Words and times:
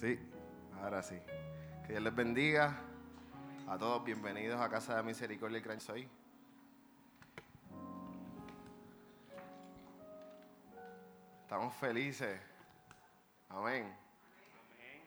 Sí, 0.00 0.16
ahora 0.80 1.02
sí. 1.02 1.18
Que 1.84 1.88
Dios 1.88 2.02
les 2.02 2.14
bendiga. 2.14 2.78
A 3.66 3.76
todos 3.76 4.04
bienvenidos 4.04 4.60
a 4.60 4.70
Casa 4.70 4.96
de 4.96 5.02
Misericordia 5.02 5.58
y 5.58 5.60
Gran 5.60 5.80
Soy. 5.80 6.08
Estamos 11.42 11.74
felices. 11.74 12.40
Amén. 13.48 13.92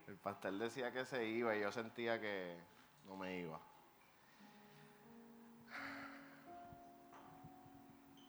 El 0.08 0.18
pastor 0.18 0.58
decía 0.58 0.92
que 0.92 1.06
se 1.06 1.26
iba 1.26 1.56
y 1.56 1.62
yo 1.62 1.72
sentía 1.72 2.20
que 2.20 2.58
no 3.08 3.16
me 3.16 3.40
iba. 3.40 3.62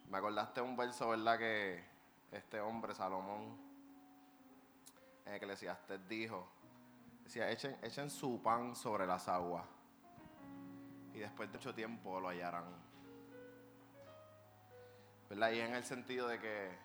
Me 0.08 0.16
acordaste 0.16 0.60
un 0.60 0.76
verso, 0.76 1.08
¿verdad? 1.08 1.40
Que 1.40 1.82
este 2.30 2.60
hombre, 2.60 2.94
Salomón, 2.94 3.72
en 5.26 5.34
Eclesiastes 5.34 6.08
dijo, 6.08 6.51
echen, 7.40 7.76
echen 7.82 8.10
su 8.10 8.42
pan 8.42 8.74
sobre 8.76 9.06
las 9.06 9.28
aguas 9.28 9.64
y 11.14 11.18
después 11.18 11.50
de 11.50 11.58
mucho 11.58 11.74
tiempo 11.74 12.20
lo 12.20 12.28
hallarán. 12.28 12.64
¿Verdad? 15.28 15.50
Y 15.52 15.60
en 15.60 15.74
el 15.74 15.84
sentido 15.84 16.28
de 16.28 16.38
que 16.38 16.78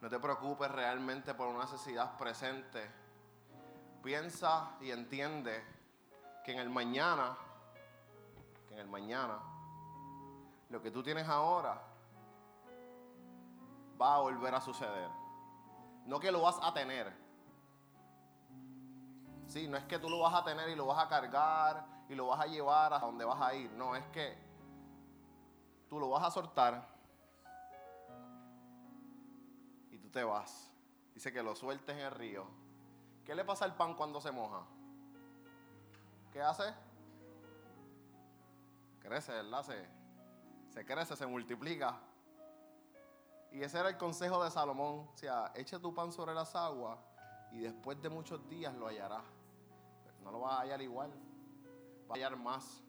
no 0.00 0.08
te 0.08 0.18
preocupes 0.18 0.70
realmente 0.70 1.34
por 1.34 1.48
una 1.48 1.64
necesidad 1.64 2.16
presente. 2.16 2.88
Piensa 4.02 4.76
y 4.80 4.90
entiende 4.90 5.64
que 6.44 6.52
en 6.52 6.58
el 6.60 6.70
mañana, 6.70 7.36
que 8.68 8.74
en 8.74 8.80
el 8.80 8.88
mañana, 8.88 9.38
lo 10.68 10.80
que 10.82 10.90
tú 10.90 11.02
tienes 11.02 11.26
ahora 11.28 11.82
va 14.00 14.16
a 14.16 14.18
volver 14.20 14.54
a 14.54 14.60
suceder. 14.60 15.08
No 16.04 16.20
que 16.20 16.30
lo 16.30 16.42
vas 16.42 16.58
a 16.62 16.72
tener. 16.72 17.25
Sí, 19.46 19.68
no 19.68 19.76
es 19.76 19.84
que 19.84 19.98
tú 19.98 20.08
lo 20.08 20.20
vas 20.20 20.34
a 20.34 20.44
tener 20.44 20.68
y 20.68 20.74
lo 20.74 20.86
vas 20.86 21.04
a 21.04 21.08
cargar 21.08 21.86
y 22.08 22.14
lo 22.14 22.26
vas 22.28 22.40
a 22.40 22.46
llevar 22.46 22.92
a 22.92 22.98
donde 22.98 23.24
vas 23.24 23.40
a 23.40 23.54
ir. 23.54 23.70
No, 23.72 23.94
es 23.94 24.04
que 24.06 24.36
tú 25.88 25.98
lo 26.00 26.10
vas 26.10 26.24
a 26.24 26.30
soltar 26.30 26.86
y 29.90 29.98
tú 29.98 30.10
te 30.10 30.24
vas. 30.24 30.72
Dice 31.14 31.32
que 31.32 31.42
lo 31.42 31.54
sueltes 31.54 31.96
en 31.96 32.02
el 32.02 32.10
río. 32.10 32.44
¿Qué 33.24 33.34
le 33.34 33.44
pasa 33.44 33.64
al 33.64 33.74
pan 33.74 33.94
cuando 33.94 34.20
se 34.20 34.30
moja? 34.30 34.62
¿Qué 36.32 36.42
hace? 36.42 36.74
Crece, 39.00 39.32
¿verdad? 39.32 39.62
Se, 39.62 39.88
se 40.70 40.84
crece, 40.84 41.16
se 41.16 41.26
multiplica. 41.26 41.98
Y 43.52 43.62
ese 43.62 43.78
era 43.78 43.88
el 43.88 43.96
consejo 43.96 44.42
de 44.44 44.50
Salomón. 44.50 45.08
O 45.12 45.16
sea, 45.16 45.52
echa 45.54 45.78
tu 45.78 45.94
pan 45.94 46.12
sobre 46.12 46.34
las 46.34 46.54
aguas 46.54 46.98
y 47.52 47.60
después 47.60 48.00
de 48.02 48.10
muchos 48.10 48.46
días 48.48 48.74
lo 48.74 48.86
hallarás. 48.86 49.35
No 50.26 50.32
lo 50.32 50.40
vas 50.40 50.54
a 50.54 50.60
hallar 50.62 50.82
igual, 50.82 51.12
va 52.10 52.14
a 52.14 52.14
hallar 52.14 52.36
más. 52.36 52.82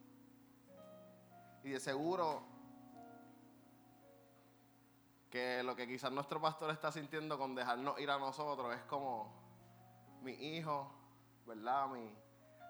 Y 1.63 1.69
de 1.69 1.79
seguro 1.79 2.41
que 5.29 5.61
lo 5.61 5.75
que 5.75 5.87
quizás 5.87 6.11
nuestro 6.11 6.41
pastor 6.41 6.71
está 6.71 6.91
sintiendo 6.91 7.37
con 7.37 7.53
dejarnos 7.53 7.99
ir 7.99 8.09
a 8.09 8.17
nosotros 8.17 8.73
es 8.73 8.81
como 8.85 9.31
mi 10.23 10.31
hijo, 10.31 10.91
¿verdad? 11.45 11.87
Mi, 11.89 12.11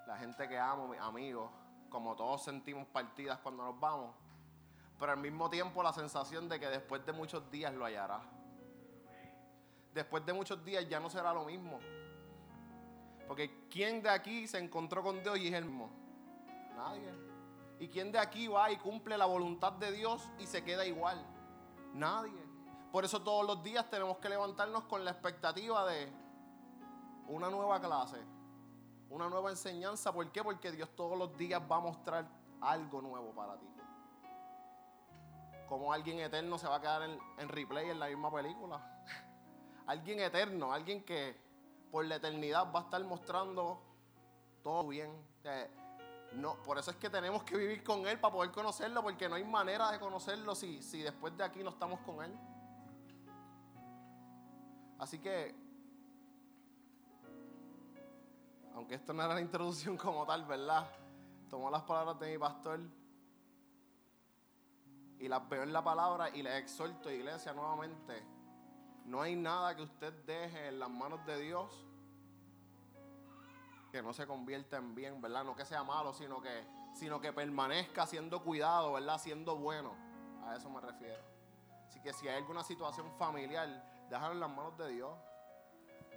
la 0.05 0.17
gente 0.17 0.49
que 0.49 0.59
amo, 0.59 0.89
mis 0.89 0.99
amigos, 0.99 1.49
como 1.89 2.13
todos 2.17 2.43
sentimos 2.43 2.85
partidas 2.87 3.39
cuando 3.39 3.63
nos 3.63 3.79
vamos, 3.79 4.13
pero 4.99 5.13
al 5.13 5.19
mismo 5.19 5.49
tiempo 5.49 5.81
la 5.81 5.93
sensación 5.93 6.49
de 6.49 6.59
que 6.59 6.67
después 6.67 7.05
de 7.05 7.13
muchos 7.13 7.49
días 7.49 7.73
lo 7.73 7.85
hallará. 7.85 8.19
Después 9.93 10.25
de 10.25 10.33
muchos 10.33 10.61
días 10.65 10.89
ya 10.89 10.99
no 10.99 11.09
será 11.09 11.33
lo 11.33 11.45
mismo. 11.45 11.79
Porque 13.27 13.67
¿quién 13.69 14.01
de 14.01 14.09
aquí 14.09 14.47
se 14.47 14.57
encontró 14.57 15.03
con 15.03 15.21
Dios 15.21 15.37
y 15.37 15.47
es 15.47 15.53
el 15.53 15.65
mismo? 15.65 15.89
Nadie. 16.75 17.11
¿Y 17.79 17.87
quién 17.89 18.11
de 18.11 18.19
aquí 18.19 18.47
va 18.47 18.71
y 18.71 18.77
cumple 18.77 19.17
la 19.17 19.25
voluntad 19.25 19.73
de 19.73 19.91
Dios 19.91 20.27
y 20.39 20.47
se 20.47 20.63
queda 20.63 20.85
igual? 20.85 21.23
Nadie. 21.93 22.41
Por 22.91 23.03
eso 23.05 23.21
todos 23.21 23.45
los 23.45 23.61
días 23.61 23.89
tenemos 23.89 24.17
que 24.17 24.29
levantarnos 24.29 24.83
con 24.85 25.03
la 25.03 25.11
expectativa 25.11 25.85
de 25.87 26.11
una 27.27 27.49
nueva 27.49 27.79
clase, 27.79 28.17
una 29.09 29.29
nueva 29.29 29.51
enseñanza. 29.51 30.13
¿Por 30.13 30.31
qué? 30.31 30.43
Porque 30.43 30.71
Dios 30.71 30.89
todos 30.95 31.17
los 31.17 31.37
días 31.37 31.61
va 31.69 31.77
a 31.77 31.81
mostrar 31.81 32.27
algo 32.61 33.01
nuevo 33.01 33.33
para 33.35 33.57
ti. 33.59 33.67
Como 35.67 35.91
alguien 35.91 36.19
eterno 36.19 36.57
se 36.57 36.67
va 36.67 36.77
a 36.77 36.81
quedar 36.81 37.03
en, 37.03 37.19
en 37.37 37.49
replay 37.49 37.89
en 37.89 37.99
la 37.99 38.07
misma 38.07 38.31
película. 38.31 39.03
alguien 39.85 40.19
eterno, 40.21 40.71
alguien 40.71 41.03
que 41.03 41.46
por 41.91 42.05
la 42.05 42.15
eternidad 42.15 42.71
va 42.73 42.81
a 42.81 42.83
estar 42.83 43.03
mostrando 43.03 43.81
todo 44.63 44.87
bien. 44.87 45.11
no, 46.33 46.55
por 46.63 46.77
eso 46.77 46.91
es 46.91 46.97
que 46.97 47.09
tenemos 47.09 47.43
que 47.43 47.57
vivir 47.57 47.83
con 47.83 48.05
Él 48.07 48.19
para 48.19 48.33
poder 48.33 48.51
conocerlo, 48.51 49.01
porque 49.01 49.29
no 49.29 49.35
hay 49.35 49.43
manera 49.43 49.91
de 49.91 49.99
conocerlo 49.99 50.55
si, 50.55 50.81
si 50.81 51.01
después 51.01 51.35
de 51.37 51.43
aquí 51.43 51.63
no 51.63 51.69
estamos 51.69 51.99
con 52.01 52.23
Él. 52.23 52.33
Así 54.99 55.19
que, 55.19 55.55
aunque 58.73 58.95
esto 58.95 59.13
no 59.13 59.23
era 59.23 59.33
la 59.33 59.41
introducción 59.41 59.95
como 59.97 60.25
tal, 60.25 60.45
¿verdad? 60.45 60.89
Tomó 61.49 61.69
las 61.69 61.83
palabras 61.83 62.19
de 62.19 62.31
mi 62.31 62.37
pastor 62.37 62.79
y 65.19 65.27
las 65.27 65.47
veo 65.49 65.63
en 65.63 65.73
la 65.73 65.83
palabra 65.83 66.29
y 66.29 66.43
le 66.43 66.57
exhorto, 66.57 67.09
iglesia, 67.09 67.53
nuevamente. 67.53 68.36
No 69.07 69.21
hay 69.21 69.37
nada 69.37 69.73
que 69.73 69.83
usted 69.83 70.13
deje 70.25 70.67
en 70.67 70.79
las 70.79 70.89
manos 70.89 71.25
de 71.25 71.39
Dios 71.39 71.85
que 73.89 74.01
no 74.01 74.13
se 74.13 74.27
convierta 74.27 74.75
en 74.75 74.93
bien, 74.93 75.21
¿verdad? 75.21 75.45
No 75.45 75.55
que 75.55 75.63
sea 75.63 75.81
malo, 75.81 76.13
sino 76.13 76.41
que, 76.41 76.67
sino 76.93 77.21
que 77.21 77.31
permanezca 77.31 78.05
siendo 78.05 78.43
cuidado, 78.43 78.91
¿verdad? 78.91 79.17
Siendo 79.17 79.55
bueno. 79.55 79.95
A 80.45 80.57
eso 80.57 80.69
me 80.69 80.81
refiero. 80.81 81.23
Así 81.87 82.01
que 82.01 82.11
si 82.11 82.27
hay 82.27 82.35
alguna 82.35 82.65
situación 82.65 83.09
familiar, 83.17 83.67
déjalo 84.09 84.33
en 84.33 84.39
las 84.41 84.49
manos 84.49 84.77
de 84.77 84.89
Dios. 84.89 85.17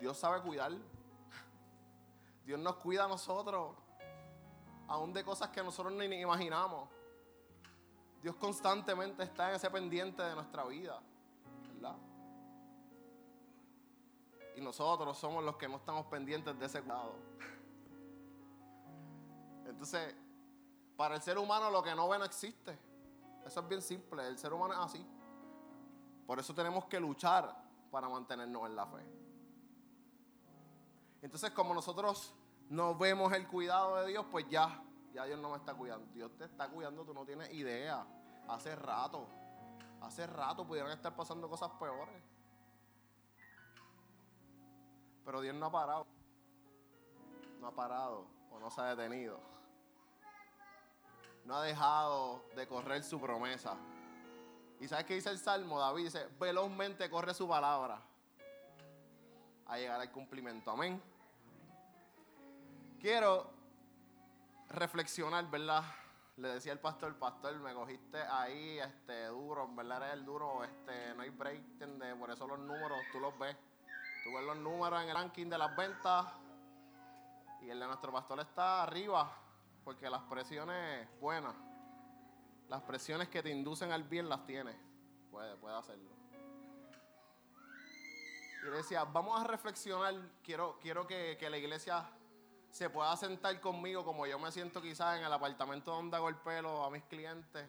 Dios 0.00 0.18
sabe 0.18 0.42
cuidar. 0.42 0.72
Dios 2.44 2.58
nos 2.58 2.74
cuida 2.76 3.04
a 3.04 3.08
nosotros, 3.08 3.76
aún 4.88 5.12
de 5.12 5.22
cosas 5.22 5.50
que 5.50 5.62
nosotros 5.62 5.92
ni 5.92 6.06
imaginamos. 6.16 6.88
Dios 8.20 8.34
constantemente 8.34 9.22
está 9.22 9.50
en 9.50 9.54
ese 9.54 9.70
pendiente 9.70 10.22
de 10.22 10.34
nuestra 10.34 10.64
vida, 10.64 11.00
Nosotros 14.60 15.16
somos 15.16 15.42
los 15.42 15.56
que 15.56 15.68
no 15.68 15.76
estamos 15.76 16.06
pendientes 16.06 16.58
de 16.58 16.66
ese 16.66 16.82
cuidado. 16.82 17.14
Entonces, 19.66 20.14
para 20.96 21.14
el 21.14 21.22
ser 21.22 21.38
humano 21.38 21.70
lo 21.70 21.82
que 21.82 21.94
no 21.94 22.08
ve 22.08 22.18
no 22.18 22.24
existe. 22.24 22.78
Eso 23.46 23.60
es 23.60 23.68
bien 23.68 23.80
simple, 23.80 24.26
el 24.26 24.38
ser 24.38 24.52
humano 24.52 24.74
es 24.74 24.80
así. 24.80 25.06
Por 26.26 26.38
eso 26.38 26.54
tenemos 26.54 26.84
que 26.84 27.00
luchar 27.00 27.56
para 27.90 28.08
mantenernos 28.08 28.66
en 28.66 28.76
la 28.76 28.86
fe. 28.86 29.04
Entonces, 31.22 31.50
como 31.50 31.74
nosotros 31.74 32.34
no 32.68 32.94
vemos 32.94 33.32
el 33.32 33.48
cuidado 33.48 33.96
de 33.96 34.08
Dios, 34.08 34.26
pues 34.30 34.46
ya, 34.48 34.82
ya 35.12 35.24
Dios 35.24 35.40
no 35.40 35.50
me 35.50 35.56
está 35.56 35.74
cuidando. 35.74 36.06
Dios 36.12 36.30
te 36.36 36.44
está 36.44 36.68
cuidando, 36.68 37.04
tú 37.04 37.14
no 37.14 37.24
tienes 37.24 37.52
idea. 37.52 38.06
Hace 38.48 38.76
rato, 38.76 39.26
hace 40.02 40.26
rato 40.26 40.66
pudieran 40.66 40.92
estar 40.92 41.16
pasando 41.16 41.48
cosas 41.48 41.70
peores. 41.78 42.22
Pero 45.24 45.40
Dios 45.40 45.54
no 45.54 45.66
ha 45.66 45.72
parado. 45.72 46.06
No 47.60 47.68
ha 47.68 47.74
parado 47.74 48.26
o 48.50 48.58
no 48.58 48.70
se 48.70 48.80
ha 48.80 48.94
detenido. 48.94 49.40
No 51.44 51.56
ha 51.56 51.62
dejado 51.62 52.44
de 52.56 52.66
correr 52.66 53.02
su 53.02 53.20
promesa. 53.20 53.76
¿Y 54.80 54.88
sabes 54.88 55.04
qué 55.04 55.14
dice 55.14 55.30
el 55.30 55.38
Salmo? 55.38 55.78
David 55.78 56.04
dice, 56.04 56.26
velozmente 56.38 57.10
corre 57.10 57.34
su 57.34 57.46
palabra 57.46 58.00
a 59.66 59.78
llegar 59.78 60.00
al 60.00 60.10
cumplimiento. 60.10 60.70
Amén. 60.70 61.00
Quiero 63.00 63.50
reflexionar, 64.70 65.48
¿verdad? 65.50 65.84
Le 66.36 66.48
decía 66.48 66.72
el 66.72 66.78
pastor, 66.78 67.14
pastor, 67.18 67.54
me 67.56 67.74
cogiste 67.74 68.18
ahí 68.18 68.78
este, 68.78 69.26
duro, 69.26 69.68
¿verdad? 69.74 70.02
Eres 70.02 70.14
el 70.14 70.24
duro, 70.24 70.64
este, 70.64 71.14
no 71.14 71.22
hay 71.22 71.30
break, 71.30 71.58
¿entiendes? 71.58 72.14
Por 72.16 72.30
eso 72.30 72.46
los 72.46 72.58
números, 72.58 72.98
tú 73.12 73.20
los 73.20 73.38
ves. 73.38 73.56
Tú 74.24 74.34
ves 74.34 74.44
los 74.44 74.56
números 74.56 75.02
en 75.02 75.08
el 75.08 75.14
ranking 75.14 75.46
de 75.46 75.58
las 75.58 75.74
ventas 75.76 76.26
y 77.62 77.70
el 77.70 77.78
de 77.78 77.86
nuestro 77.86 78.12
pastor 78.12 78.40
está 78.40 78.82
arriba, 78.82 79.30
porque 79.84 80.08
las 80.08 80.22
presiones 80.22 81.08
buenas, 81.20 81.54
las 82.68 82.82
presiones 82.82 83.28
que 83.28 83.42
te 83.42 83.50
inducen 83.50 83.92
al 83.92 84.04
bien 84.04 84.28
las 84.28 84.44
tienes. 84.46 84.76
Puede, 85.30 85.56
puede 85.56 85.76
hacerlo. 85.76 86.10
Y 88.62 88.70
decía, 88.70 89.04
vamos 89.04 89.40
a 89.40 89.44
reflexionar, 89.44 90.14
quiero, 90.42 90.78
quiero 90.80 91.06
que, 91.06 91.36
la 91.48 91.56
iglesia 91.56 92.04
se 92.70 92.90
pueda 92.90 93.16
sentar 93.16 93.58
conmigo 93.60 94.04
como 94.04 94.26
yo 94.26 94.38
me 94.38 94.52
siento 94.52 94.82
quizás 94.82 95.18
en 95.18 95.24
el 95.24 95.32
apartamento 95.32 95.92
donde 95.92 96.16
hago 96.16 96.28
el 96.28 96.36
pelo 96.36 96.84
a 96.84 96.90
mis 96.90 97.02
clientes 97.04 97.66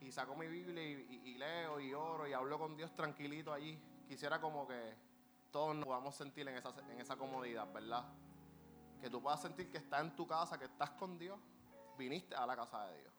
y 0.00 0.10
saco 0.10 0.34
mi 0.34 0.48
Biblia 0.48 0.82
y, 0.82 1.34
leo 1.34 1.78
y 1.80 1.92
oro 1.92 2.26
y 2.26 2.32
hablo 2.32 2.58
con 2.58 2.76
Dios 2.76 2.94
tranquilito 2.94 3.52
allí. 3.52 3.78
Quisiera 4.08 4.40
como 4.40 4.66
que 4.66 4.94
todos 5.56 5.74
nos 5.74 5.86
podamos 5.86 6.14
sentir 6.14 6.46
en 6.46 6.54
esa, 6.58 6.68
en 6.90 7.00
esa 7.00 7.16
comodidad, 7.16 7.66
¿verdad? 7.72 8.04
que 9.00 9.08
tú 9.08 9.22
puedas 9.22 9.40
sentir 9.40 9.70
que 9.70 9.78
estás 9.78 10.02
en 10.02 10.14
tu 10.14 10.26
casa, 10.26 10.58
que 10.58 10.66
estás 10.66 10.90
con 10.90 11.18
Dios, 11.18 11.40
viniste 11.96 12.34
a 12.34 12.44
la 12.44 12.54
casa 12.54 12.86
de 12.88 13.00
Dios. 13.00 13.14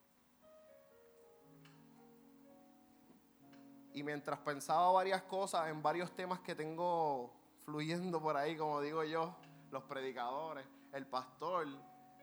Y 3.91 4.03
mientras 4.03 4.37
pensaba 4.41 4.91
varias 4.91 5.23
cosas 5.23 5.67
en 5.69 5.81
varios 5.81 6.11
temas 6.11 6.39
que 6.41 6.53
tengo 6.53 7.33
fluyendo 7.65 8.21
por 8.21 8.37
ahí, 8.37 8.55
como 8.55 8.81
digo 8.81 9.03
yo, 9.03 9.35
los 9.71 9.81
predicadores, 9.85 10.67
el 10.93 11.07
pastor, 11.07 11.65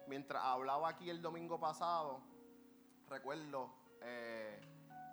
mientras 0.06 0.44
hablaba 0.44 0.90
aquí 0.90 1.10
el 1.10 1.20
domingo 1.20 1.58
pasado, 1.58 2.20
recuerdo 3.08 3.68
eh, 4.00 4.60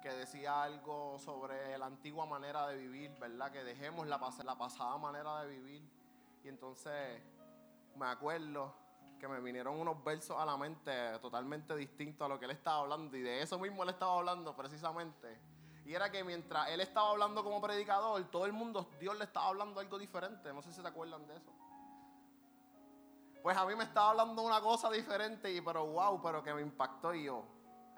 que 0.01 0.09
decía 0.09 0.63
algo 0.63 1.17
sobre 1.19 1.77
la 1.77 1.85
antigua 1.85 2.25
manera 2.25 2.67
de 2.67 2.77
vivir, 2.77 3.11
¿verdad? 3.19 3.51
Que 3.51 3.63
dejemos 3.63 4.07
la, 4.07 4.19
pasada 4.19 4.97
manera 4.97 5.43
de 5.43 5.47
vivir. 5.47 5.81
Y 6.43 6.47
entonces 6.47 7.21
me 7.95 8.07
acuerdo 8.07 8.73
que 9.19 9.27
me 9.27 9.39
vinieron 9.39 9.79
unos 9.79 10.03
versos 10.03 10.37
a 10.37 10.45
la 10.45 10.57
mente 10.57 10.91
totalmente 11.19 11.75
distintos 11.75 12.25
a 12.25 12.29
lo 12.29 12.39
que 12.39 12.45
él 12.45 12.51
estaba 12.51 12.79
hablando. 12.79 13.15
Y 13.15 13.21
de 13.21 13.41
eso 13.41 13.59
mismo 13.59 13.83
él 13.83 13.89
estaba 13.89 14.17
hablando 14.17 14.55
precisamente. 14.55 15.39
Y 15.85 15.93
era 15.93 16.11
que 16.11 16.23
mientras 16.23 16.69
él 16.69 16.81
estaba 16.81 17.11
hablando 17.11 17.43
como 17.43 17.61
predicador, 17.61 18.23
todo 18.31 18.45
el 18.45 18.53
mundo, 18.53 18.89
Dios 18.99 19.17
le 19.17 19.25
estaba 19.25 19.47
hablando 19.47 19.79
algo 19.79 19.99
diferente. 19.99 20.51
No 20.51 20.61
sé 20.61 20.71
si 20.73 20.81
se 20.81 20.87
acuerdan 20.87 21.27
de 21.27 21.37
eso. 21.37 21.51
Pues 23.43 23.57
a 23.57 23.65
mí 23.65 23.75
me 23.75 23.83
estaba 23.83 24.11
hablando 24.11 24.41
una 24.43 24.61
cosa 24.61 24.89
diferente, 24.91 25.51
y 25.51 25.61
pero 25.61 25.85
wow, 25.85 26.21
pero 26.21 26.43
que 26.43 26.53
me 26.53 26.61
impactó 26.61 27.13
y 27.13 27.25
yo. 27.25 27.43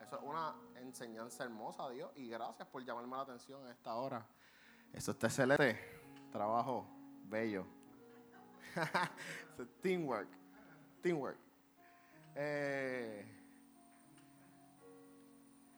Eso 0.01 0.17
es 0.17 0.23
una 0.23 0.53
enseñanza 0.83 1.43
hermosa, 1.43 1.89
Dios. 1.89 2.11
Y 2.15 2.27
gracias 2.27 2.67
por 2.67 2.83
llamarme 2.83 3.15
la 3.15 3.23
atención 3.23 3.65
a 3.65 3.71
esta 3.71 3.95
hora. 3.95 4.25
Eso 4.91 5.11
está 5.11 5.27
excelente. 5.27 5.79
Trabajo 6.31 6.85
bello. 7.25 7.65
teamwork. 9.81 10.29
Teamwork. 11.01 11.37
Eh, 12.35 13.25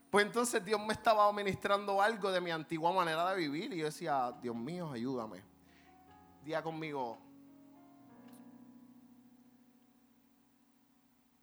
pues 0.09 0.25
entonces 0.25 0.63
Dios 0.63 0.79
me 0.85 0.93
estaba 0.93 1.31
ministrando 1.33 2.01
algo 2.01 2.31
de 2.31 2.41
mi 2.41 2.51
antigua 2.51 2.91
manera 2.91 3.29
de 3.31 3.37
vivir. 3.37 3.73
Y 3.73 3.77
yo 3.77 3.85
decía, 3.85 4.33
Dios 4.41 4.55
mío, 4.55 4.91
ayúdame. 4.91 5.41
Día 6.43 6.61
conmigo. 6.61 7.17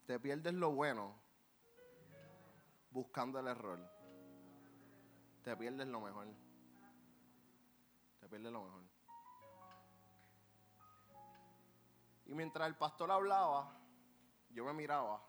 Te 0.07 0.19
pierdes 0.19 0.55
lo 0.55 0.73
bueno 0.73 1.22
buscando 2.93 3.39
el 3.39 3.47
error. 3.49 3.79
Te 5.43 5.57
pierdes 5.57 5.87
lo 5.89 6.01
mejor. 6.01 6.29
Te 8.21 8.29
pierdes 8.29 8.53
lo 8.53 8.63
mejor. 8.63 8.83
Y 12.27 12.35
mientras 12.35 12.69
el 12.69 12.77
pastor 12.77 13.11
hablaba, 13.11 13.77
yo 14.51 14.65
me 14.65 14.73
miraba 14.73 15.23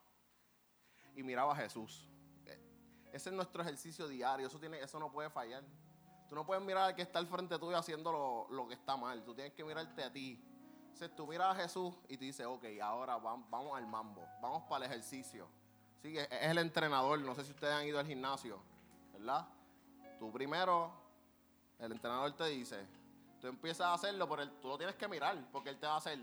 y 1.16 1.24
miraba 1.24 1.54
a 1.54 1.56
Jesús. 1.56 2.08
Ese 3.12 3.30
es 3.30 3.36
nuestro 3.36 3.62
ejercicio 3.62 4.08
diario, 4.08 4.48
eso, 4.48 4.60
tiene, 4.60 4.80
eso 4.80 5.00
no 5.00 5.12
puede 5.12 5.30
fallar. 5.30 5.64
Tú 6.28 6.36
no 6.36 6.46
puedes 6.46 6.64
mirar 6.64 6.84
al 6.84 6.96
que 6.96 7.04
está 7.04 7.20
al 7.20 7.28
frente 7.28 7.60
tuyo 7.60 7.78
haciendo 7.78 8.12
lo, 8.12 8.48
lo 8.50 8.68
que 8.68 8.74
está 8.74 8.98
mal, 8.98 9.24
tú 9.24 9.36
tienes 9.36 9.54
que 9.54 9.64
mirarte 9.64 10.04
a 10.04 10.12
ti. 10.12 10.44
Entonces 10.86 11.16
tú 11.16 11.28
miras 11.28 11.56
a 11.56 11.62
Jesús 11.62 11.94
y 12.08 12.18
te 12.18 12.26
dices, 12.26 12.46
ok, 12.46 12.66
ahora 12.82 13.18
vamos 13.18 13.78
al 13.78 13.86
mambo, 13.86 14.28
vamos 14.42 14.64
para 14.64 14.86
el 14.86 14.92
ejercicio. 14.92 15.48
Es 16.04 16.28
el 16.30 16.58
entrenador, 16.58 17.20
no 17.20 17.34
sé 17.34 17.46
si 17.46 17.52
ustedes 17.52 17.74
han 17.74 17.86
ido 17.88 17.98
al 17.98 18.06
gimnasio, 18.06 18.60
¿verdad? 19.14 19.48
Tú 20.20 20.32
primero, 20.32 20.92
el 21.80 21.94
entrenador 21.94 22.34
te 22.34 22.46
dice, 22.48 22.86
tú 23.40 23.48
empiezas 23.48 23.88
a 23.88 23.94
hacerlo, 23.94 24.28
pero 24.28 24.50
tú 24.54 24.68
lo 24.68 24.78
tienes 24.78 24.96
que 24.96 25.08
mirar, 25.08 25.38
porque 25.52 25.70
él 25.70 25.80
te 25.80 25.88
va 25.88 25.94
a 25.94 25.98
hacer 25.98 26.20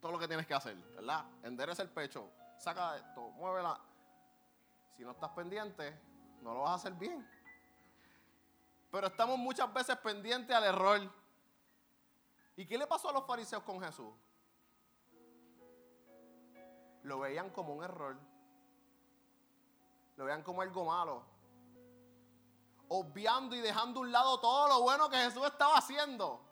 todo 0.00 0.12
lo 0.12 0.18
que 0.18 0.28
tienes 0.28 0.46
que 0.46 0.54
hacer, 0.54 0.76
¿verdad? 0.94 1.24
Endereza 1.42 1.82
el 1.82 1.88
pecho, 1.88 2.30
saca 2.56 2.96
esto, 2.96 3.30
muévela. 3.30 3.80
Si 4.96 5.02
no 5.02 5.10
estás 5.10 5.30
pendiente, 5.30 5.98
no 6.40 6.54
lo 6.54 6.60
vas 6.60 6.70
a 6.70 6.74
hacer 6.74 6.92
bien. 6.92 7.28
Pero 8.92 9.08
estamos 9.08 9.36
muchas 9.38 9.72
veces 9.72 9.96
pendientes 9.96 10.54
al 10.54 10.64
error. 10.64 11.00
¿Y 12.54 12.64
qué 12.64 12.78
le 12.78 12.86
pasó 12.86 13.08
a 13.08 13.12
los 13.12 13.26
fariseos 13.26 13.64
con 13.64 13.80
Jesús? 13.80 14.12
Lo 17.04 17.20
veían 17.20 17.50
como 17.50 17.74
un 17.74 17.84
error. 17.84 18.18
Lo 20.16 20.24
veían 20.24 20.42
como 20.42 20.60
algo 20.60 20.84
malo. 20.84 21.24
Obviando 22.88 23.56
y 23.56 23.60
dejando 23.60 24.00
a 24.00 24.02
un 24.02 24.12
lado 24.12 24.40
todo 24.40 24.68
lo 24.68 24.82
bueno 24.82 25.08
que 25.08 25.16
Jesús 25.16 25.44
estaba 25.46 25.78
haciendo 25.78 26.44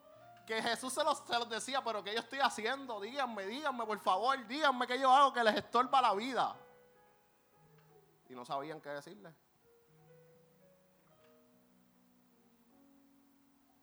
que 0.47 0.61
Jesús 0.61 0.93
se 0.93 1.05
los, 1.05 1.25
decía, 1.49 1.83
pero 1.83 2.03
¿qué 2.03 2.15
yo 2.15 2.21
estoy 2.21 2.41
haciendo? 2.41 3.01
Díganme, 3.01 3.47
díganme, 3.47 3.87
por 3.87 3.99
favor, 4.01 4.47
díganme 4.47 4.87
qué 4.87 4.99
yo 4.99 5.11
hago 5.11 5.33
que 5.33 5.45
les 5.45 5.57
estorba 5.57 6.03
la 6.03 6.15
vida. 6.15 6.57
Y 8.29 8.35
no 8.35 8.45
sabían 8.45 8.81
qué 8.81 8.91
decirle. 8.91 9.35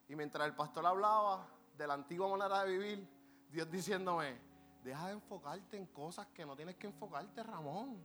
Y 0.08 0.16
mientras 0.16 0.46
el 0.46 0.54
pastor 0.54 0.84
hablaba 0.86 1.46
de 1.76 1.86
la 1.86 1.94
antigua 1.94 2.28
manera 2.28 2.64
de 2.64 2.70
vivir, 2.70 3.08
Dios 3.48 3.70
diciéndome, 3.70 4.40
deja 4.82 5.06
de 5.06 5.12
enfocarte 5.12 5.76
en 5.76 5.86
cosas 5.86 6.26
que 6.28 6.44
no 6.44 6.56
tienes 6.56 6.76
que 6.76 6.86
enfocarte, 6.86 7.42
Ramón. 7.42 8.02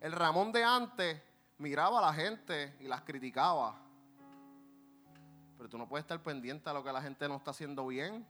El 0.00 0.12
Ramón 0.12 0.50
de 0.50 0.64
antes 0.64 1.22
miraba 1.58 1.98
a 1.98 2.02
la 2.02 2.12
gente 2.12 2.76
y 2.80 2.88
las 2.88 3.02
criticaba. 3.02 3.76
Pero 5.56 5.68
tú 5.68 5.78
no 5.78 5.88
puedes 5.88 6.02
estar 6.02 6.20
pendiente 6.20 6.68
a 6.68 6.72
lo 6.72 6.82
que 6.82 6.92
la 6.92 7.00
gente 7.00 7.28
no 7.28 7.36
está 7.36 7.52
haciendo 7.52 7.86
bien. 7.86 8.26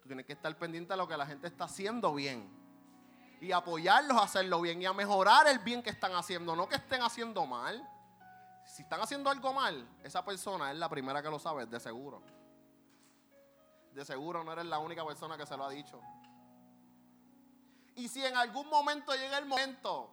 Tú 0.00 0.08
tienes 0.08 0.24
que 0.24 0.32
estar 0.32 0.56
pendiente 0.56 0.94
a 0.94 0.96
lo 0.96 1.06
que 1.06 1.16
la 1.16 1.26
gente 1.26 1.48
está 1.48 1.64
haciendo 1.64 2.14
bien. 2.14 2.48
Y 3.42 3.52
apoyarlos 3.52 4.16
a 4.16 4.22
hacerlo 4.22 4.60
bien 4.60 4.80
y 4.80 4.86
a 4.86 4.92
mejorar 4.92 5.46
el 5.48 5.58
bien 5.58 5.82
que 5.82 5.90
están 5.90 6.12
haciendo, 6.12 6.56
no 6.56 6.68
que 6.68 6.76
estén 6.76 7.02
haciendo 7.02 7.44
mal. 7.44 7.86
Si 8.66 8.82
están 8.82 9.00
haciendo 9.00 9.28
algo 9.28 9.52
mal, 9.52 9.86
esa 10.02 10.24
persona 10.24 10.70
es 10.70 10.78
la 10.78 10.88
primera 10.88 11.22
que 11.22 11.28
lo 11.28 11.38
sabe, 11.38 11.66
de 11.66 11.80
seguro. 11.80 12.22
De 13.94 14.04
seguro 14.04 14.44
no 14.44 14.52
eres 14.52 14.66
la 14.66 14.78
única 14.78 15.04
persona 15.04 15.36
que 15.36 15.46
se 15.46 15.56
lo 15.56 15.64
ha 15.64 15.70
dicho. 15.70 16.00
Y 17.96 18.08
si 18.08 18.24
en 18.24 18.36
algún 18.36 18.68
momento 18.68 19.12
llega 19.14 19.38
el 19.38 19.46
momento, 19.46 20.10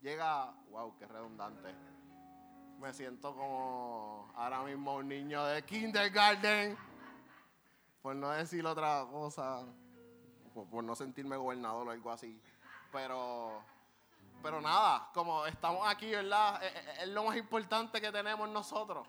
llega, 0.00 0.52
wow, 0.70 0.96
qué 0.96 1.06
redundante 1.06 1.74
me 2.82 2.92
siento 2.92 3.32
como 3.32 4.32
ahora 4.34 4.64
mismo 4.64 4.96
un 4.96 5.06
niño 5.06 5.44
de 5.44 5.64
kindergarten, 5.64 6.76
por 8.02 8.16
no 8.16 8.30
decir 8.30 8.66
otra 8.66 9.06
cosa, 9.08 9.64
por, 10.52 10.82
no 10.82 10.96
sentirme 10.96 11.36
gobernador 11.36 11.86
o 11.86 11.90
algo 11.92 12.10
así. 12.10 12.42
Pero, 12.90 13.62
pero 14.42 14.60
nada, 14.60 15.10
como 15.14 15.46
estamos 15.46 15.86
aquí, 15.86 16.10
¿verdad? 16.10 16.60
Es, 16.60 17.02
es, 17.02 17.08
lo 17.10 17.22
más 17.22 17.36
importante 17.36 18.00
que 18.00 18.10
tenemos 18.10 18.48
nosotros. 18.48 19.06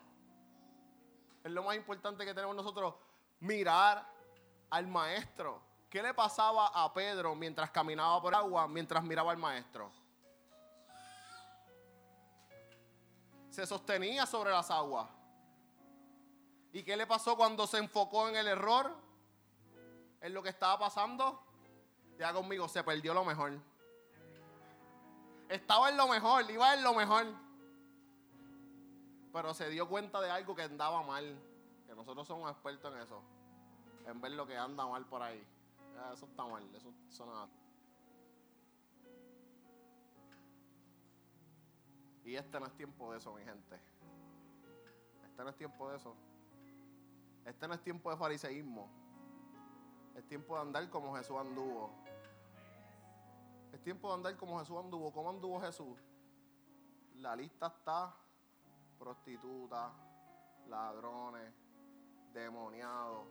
Es 1.42 1.50
lo 1.50 1.64
más 1.64 1.74
importante 1.74 2.24
que 2.24 2.32
tenemos 2.32 2.54
nosotros, 2.54 2.94
mirar 3.40 4.06
al 4.70 4.86
maestro. 4.86 5.62
¿Qué 5.90 6.02
le 6.02 6.12
pasaba 6.14 6.68
a 6.68 6.92
Pedro 6.92 7.34
mientras 7.34 7.70
caminaba 7.70 8.20
por 8.20 8.34
agua, 8.34 8.66
mientras 8.66 9.02
miraba 9.04 9.30
al 9.32 9.38
maestro? 9.38 9.92
se 13.54 13.66
sostenía 13.66 14.26
sobre 14.26 14.50
las 14.50 14.68
aguas. 14.70 15.08
¿Y 16.72 16.82
qué 16.82 16.96
le 16.96 17.06
pasó 17.06 17.36
cuando 17.36 17.68
se 17.68 17.78
enfocó 17.78 18.28
en 18.28 18.34
el 18.34 18.48
error? 18.48 18.92
En 20.20 20.34
lo 20.34 20.42
que 20.42 20.48
estaba 20.48 20.76
pasando. 20.76 21.40
Ya 22.18 22.32
conmigo, 22.32 22.68
se 22.68 22.82
perdió 22.82 23.14
lo 23.14 23.24
mejor. 23.24 23.52
Estaba 25.48 25.88
en 25.88 25.96
lo 25.96 26.08
mejor, 26.08 26.50
iba 26.50 26.74
en 26.74 26.82
lo 26.82 26.94
mejor. 26.94 27.26
Pero 29.32 29.54
se 29.54 29.68
dio 29.70 29.88
cuenta 29.88 30.20
de 30.20 30.30
algo 30.30 30.56
que 30.56 30.62
andaba 30.62 31.04
mal. 31.04 31.38
Nosotros 31.94 32.26
somos 32.26 32.50
expertos 32.50 32.92
en 32.94 33.00
eso. 33.00 33.22
En 34.06 34.20
ver 34.20 34.32
lo 34.32 34.46
que 34.46 34.56
anda 34.56 34.86
mal 34.86 35.04
por 35.06 35.22
ahí. 35.22 35.46
Eso 36.12 36.26
está 36.26 36.44
mal, 36.44 36.62
eso, 36.74 37.26
nada. 37.26 37.48
Y 42.24 42.34
este 42.34 42.58
no 42.58 42.66
es 42.66 42.72
tiempo 42.74 43.12
de 43.12 43.18
eso, 43.18 43.32
mi 43.34 43.44
gente. 43.44 43.78
Este 45.24 45.44
no 45.44 45.50
es 45.50 45.56
tiempo 45.56 45.90
de 45.90 45.96
eso. 45.96 46.14
Este 47.44 47.68
no 47.68 47.74
es 47.74 47.82
tiempo 47.82 48.10
de 48.10 48.16
fariseísmo. 48.16 48.88
Es 50.14 50.26
tiempo 50.26 50.54
de 50.54 50.62
andar 50.62 50.88
como 50.90 51.14
Jesús 51.16 51.36
anduvo. 51.36 51.90
Es 53.72 53.82
tiempo 53.82 54.08
de 54.08 54.14
andar 54.14 54.36
como 54.36 54.58
Jesús 54.58 54.76
anduvo. 54.78 55.12
¿Cómo 55.12 55.30
anduvo 55.30 55.60
Jesús? 55.60 55.98
La 57.16 57.36
lista 57.36 57.66
está 57.66 58.14
prostituta, 58.98 59.92
ladrones, 60.68 61.52
demoniados. 62.34 63.26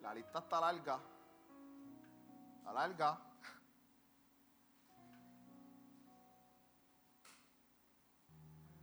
La 0.00 0.14
lista 0.14 0.38
está 0.38 0.60
larga. 0.60 1.00
Está 2.58 2.72
larga. 2.72 3.18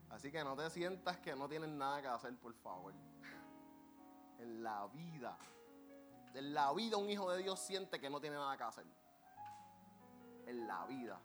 Así 0.09 0.31
que 0.31 0.43
no 0.43 0.55
te 0.55 0.69
sientas 0.69 1.17
que 1.19 1.35
no 1.35 1.47
tienes 1.47 1.69
nada 1.69 2.01
que 2.01 2.07
hacer, 2.07 2.35
por 2.37 2.53
favor. 2.55 2.93
En 4.39 4.63
la 4.63 4.87
vida. 4.87 5.37
En 6.33 6.53
la 6.53 6.73
vida 6.73 6.97
un 6.97 7.09
hijo 7.09 7.31
de 7.31 7.43
Dios 7.43 7.59
siente 7.59 7.99
que 7.99 8.09
no 8.09 8.19
tiene 8.19 8.35
nada 8.35 8.57
que 8.57 8.63
hacer. 8.63 8.85
En 10.47 10.67
la 10.67 10.85
vida. 10.85 11.19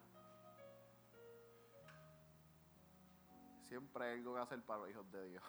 Siempre 3.63 4.05
hay 4.05 4.19
algo 4.19 4.35
que 4.35 4.41
hacer 4.41 4.63
para 4.63 4.81
los 4.81 4.91
hijos 4.91 5.11
de 5.11 5.31
Dios. 5.31 5.43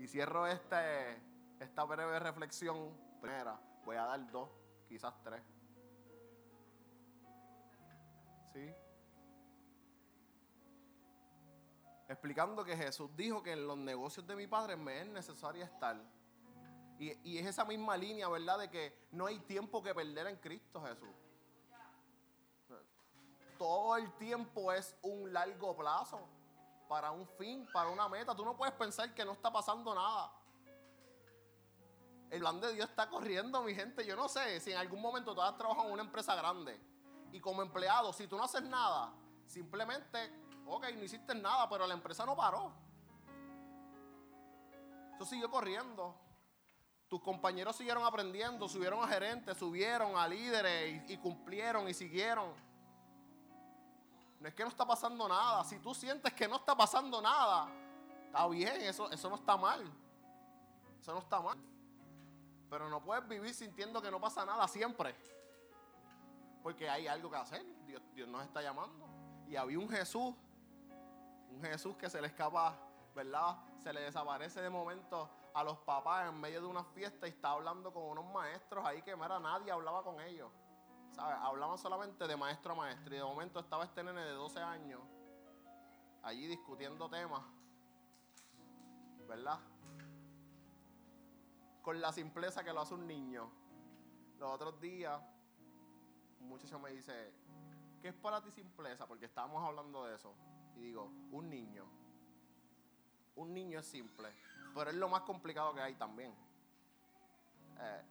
Y 0.00 0.08
cierro 0.08 0.46
este, 0.46 1.20
esta 1.60 1.84
breve 1.84 2.18
reflexión. 2.18 2.96
Primera, 3.20 3.60
voy 3.84 3.96
a 3.96 4.06
dar 4.06 4.30
dos, 4.30 4.48
quizás 4.88 5.14
tres. 5.22 5.42
¿Sí? 8.54 8.74
Explicando 12.08 12.64
que 12.64 12.74
Jesús 12.74 13.14
dijo 13.14 13.42
que 13.42 13.52
en 13.52 13.66
los 13.66 13.76
negocios 13.76 14.26
de 14.26 14.34
mi 14.34 14.46
Padre 14.46 14.74
me 14.74 15.02
es 15.02 15.06
necesario 15.06 15.62
estar. 15.62 16.00
Y, 16.98 17.12
y 17.22 17.38
es 17.38 17.46
esa 17.46 17.66
misma 17.66 17.94
línea, 17.98 18.26
¿verdad? 18.28 18.58
De 18.58 18.70
que 18.70 19.06
no 19.12 19.26
hay 19.26 19.38
tiempo 19.40 19.82
que 19.82 19.94
perder 19.94 20.26
en 20.28 20.36
Cristo 20.36 20.82
Jesús 20.82 21.14
todo 23.58 23.98
el 23.98 24.10
tiempo 24.14 24.72
es 24.72 24.96
un 25.02 25.34
largo 25.34 25.76
plazo 25.76 26.26
para 26.90 27.12
un 27.12 27.24
fin, 27.24 27.68
para 27.72 27.88
una 27.88 28.08
meta. 28.08 28.34
Tú 28.34 28.44
no 28.44 28.56
puedes 28.56 28.74
pensar 28.74 29.14
que 29.14 29.24
no 29.24 29.30
está 29.30 29.52
pasando 29.52 29.94
nada. 29.94 30.32
El 32.28 32.40
plan 32.40 32.60
de 32.60 32.74
Dios 32.74 32.90
está 32.90 33.08
corriendo, 33.08 33.62
mi 33.62 33.76
gente. 33.76 34.04
Yo 34.04 34.16
no 34.16 34.28
sé 34.28 34.58
si 34.58 34.72
en 34.72 34.78
algún 34.78 35.00
momento 35.00 35.32
tú 35.32 35.40
has 35.40 35.56
trabajado 35.56 35.86
en 35.86 35.92
una 35.92 36.02
empresa 36.02 36.34
grande 36.34 36.80
y 37.30 37.38
como 37.38 37.62
empleado, 37.62 38.12
si 38.12 38.26
tú 38.26 38.36
no 38.36 38.42
haces 38.42 38.62
nada, 38.62 39.12
simplemente, 39.46 40.18
ok, 40.66 40.86
no 40.96 41.04
hiciste 41.04 41.32
nada, 41.32 41.68
pero 41.68 41.86
la 41.86 41.94
empresa 41.94 42.26
no 42.26 42.34
paró. 42.34 42.72
Eso 45.14 45.26
siguió 45.26 45.48
corriendo. 45.48 46.16
Tus 47.06 47.20
compañeros 47.20 47.76
siguieron 47.76 48.04
aprendiendo, 48.04 48.68
subieron 48.68 49.00
a 49.00 49.06
gerentes, 49.06 49.56
subieron 49.56 50.16
a 50.16 50.26
líderes 50.26 51.08
y, 51.08 51.12
y 51.12 51.16
cumplieron 51.18 51.88
y 51.88 51.94
siguieron. 51.94 52.52
No 54.40 54.48
es 54.48 54.54
que 54.54 54.62
no 54.62 54.70
está 54.70 54.86
pasando 54.86 55.28
nada. 55.28 55.62
Si 55.64 55.78
tú 55.78 55.94
sientes 55.94 56.32
que 56.32 56.48
no 56.48 56.56
está 56.56 56.74
pasando 56.74 57.20
nada, 57.20 57.68
está 58.24 58.48
bien, 58.48 58.80
eso, 58.80 59.10
eso 59.10 59.28
no 59.28 59.36
está 59.36 59.56
mal. 59.56 59.84
Eso 60.98 61.12
no 61.12 61.20
está 61.20 61.40
mal. 61.40 61.58
Pero 62.70 62.88
no 62.88 63.02
puedes 63.02 63.28
vivir 63.28 63.52
sintiendo 63.52 64.00
que 64.00 64.10
no 64.10 64.18
pasa 64.18 64.46
nada 64.46 64.66
siempre. 64.66 65.14
Porque 66.62 66.88
hay 66.88 67.06
algo 67.06 67.30
que 67.30 67.36
hacer. 67.36 67.66
Dios, 67.86 68.02
Dios 68.14 68.28
nos 68.28 68.42
está 68.42 68.62
llamando. 68.62 69.06
Y 69.46 69.56
había 69.56 69.78
un 69.78 69.88
Jesús, 69.90 70.34
un 71.50 71.60
Jesús 71.62 71.96
que 71.96 72.08
se 72.08 72.20
le 72.20 72.28
escapa, 72.28 72.78
¿verdad? 73.14 73.58
Se 73.82 73.92
le 73.92 74.00
desaparece 74.00 74.62
de 74.62 74.70
momento 74.70 75.28
a 75.52 75.64
los 75.64 75.78
papás 75.78 76.28
en 76.28 76.40
medio 76.40 76.62
de 76.62 76.66
una 76.66 76.84
fiesta 76.84 77.26
y 77.26 77.30
está 77.30 77.50
hablando 77.50 77.92
con 77.92 78.04
unos 78.04 78.24
maestros 78.32 78.84
ahí 78.86 79.02
que 79.02 79.10
era 79.10 79.40
nadie 79.40 79.70
hablaba 79.70 80.02
con 80.02 80.20
ellos. 80.20 80.50
Hablaban 81.18 81.76
solamente 81.78 82.26
de 82.26 82.36
maestro 82.36 82.72
a 82.72 82.76
maestro 82.76 83.14
y 83.14 83.18
de 83.18 83.24
momento 83.24 83.60
estaba 83.60 83.84
este 83.84 84.02
nene 84.02 84.22
de 84.22 84.32
12 84.32 84.60
años 84.60 85.00
allí 86.22 86.46
discutiendo 86.46 87.08
temas, 87.08 87.42
¿verdad? 89.28 89.58
Con 91.82 92.00
la 92.00 92.12
simpleza 92.12 92.62
que 92.62 92.72
lo 92.72 92.80
hace 92.80 92.94
un 92.94 93.06
niño. 93.06 93.50
Los 94.38 94.50
otros 94.50 94.80
días, 94.80 95.20
un 96.40 96.48
muchacho 96.48 96.78
me 96.78 96.90
dice, 96.90 97.32
¿qué 98.00 98.08
es 98.08 98.14
para 98.14 98.42
ti 98.42 98.50
simpleza? 98.50 99.06
Porque 99.06 99.26
estábamos 99.26 99.62
hablando 99.62 100.04
de 100.04 100.14
eso. 100.14 100.34
Y 100.76 100.80
digo, 100.80 101.10
un 101.32 101.48
niño. 101.50 101.84
Un 103.36 103.54
niño 103.54 103.78
es 103.80 103.86
simple, 103.86 104.28
pero 104.74 104.90
es 104.90 104.96
lo 104.96 105.08
más 105.08 105.22
complicado 105.22 105.74
que 105.74 105.80
hay 105.80 105.94
también. 105.94 106.34
Eh, 107.78 108.02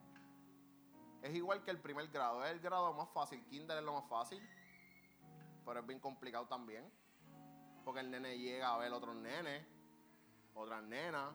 es 1.22 1.36
igual 1.36 1.64
que 1.64 1.72
el 1.72 1.80
primer 1.80 2.08
grado. 2.08 2.44
Es 2.46 2.52
el 2.52 2.60
grado 2.60 2.94
más 2.94 3.10
fácil. 3.10 3.44
Kinder 3.46 3.78
es 3.78 3.84
lo 3.84 3.94
más 3.94 4.10
fácil. 4.10 4.42
Pero 5.66 5.80
es 5.80 5.86
bien 5.86 6.00
complicado 6.00 6.48
también. 6.48 6.90
Porque 7.84 8.02
el 8.02 8.12
nene 8.12 8.38
llega 8.38 8.74
a 8.74 8.78
ver 8.78 8.92
otros 8.94 9.16
nenes, 9.16 9.66
otras 10.54 10.84
nenas, 10.84 11.34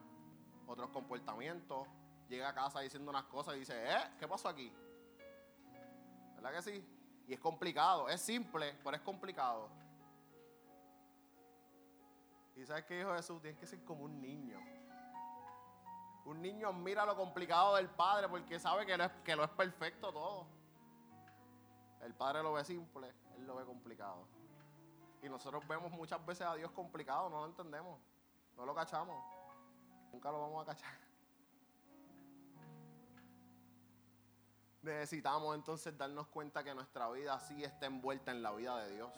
otros 0.66 0.90
comportamientos. 0.90 1.86
Llega 2.28 2.48
a 2.48 2.54
casa 2.54 2.80
diciendo 2.80 3.10
unas 3.10 3.24
cosas 3.24 3.56
y 3.56 3.60
dice, 3.60 3.74
¿eh? 3.74 4.10
¿Qué 4.18 4.26
pasó 4.26 4.48
aquí? 4.48 4.72
¿Verdad 6.36 6.52
que 6.52 6.62
sí? 6.62 6.88
Y 7.26 7.34
es 7.34 7.40
complicado. 7.40 8.08
Es 8.08 8.20
simple, 8.20 8.78
pero 8.82 8.96
es 8.96 9.02
complicado. 9.02 9.68
¿Y 12.56 12.64
sabes 12.64 12.84
qué 12.84 12.98
dijo 12.98 13.14
Jesús? 13.14 13.42
Tienes 13.42 13.58
que 13.58 13.66
ser 13.66 13.84
como 13.84 14.04
un 14.04 14.20
niño. 14.20 14.73
Un 16.24 16.40
niño 16.40 16.72
mira 16.72 17.04
lo 17.04 17.16
complicado 17.16 17.76
del 17.76 17.88
padre 17.88 18.28
porque 18.28 18.58
sabe 18.58 18.86
que, 18.86 19.10
que 19.24 19.36
lo 19.36 19.44
es 19.44 19.50
perfecto 19.50 20.12
todo. 20.12 20.46
El 22.02 22.14
padre 22.14 22.42
lo 22.42 22.52
ve 22.52 22.64
simple, 22.64 23.12
él 23.36 23.46
lo 23.46 23.56
ve 23.56 23.64
complicado. 23.64 24.26
Y 25.22 25.28
nosotros 25.28 25.66
vemos 25.66 25.90
muchas 25.92 26.24
veces 26.24 26.46
a 26.46 26.54
Dios 26.54 26.70
complicado, 26.72 27.30
no 27.30 27.40
lo 27.40 27.46
entendemos, 27.46 27.98
no 28.56 28.66
lo 28.66 28.74
cachamos. 28.74 29.22
Nunca 30.12 30.30
lo 30.30 30.40
vamos 30.40 30.62
a 30.62 30.66
cachar. 30.66 30.92
Necesitamos 34.82 35.54
entonces 35.54 35.96
darnos 35.96 36.26
cuenta 36.26 36.62
que 36.62 36.74
nuestra 36.74 37.10
vida 37.10 37.40
sí 37.40 37.64
está 37.64 37.86
envuelta 37.86 38.30
en 38.30 38.42
la 38.42 38.52
vida 38.52 38.76
de 38.84 38.94
Dios. 38.94 39.10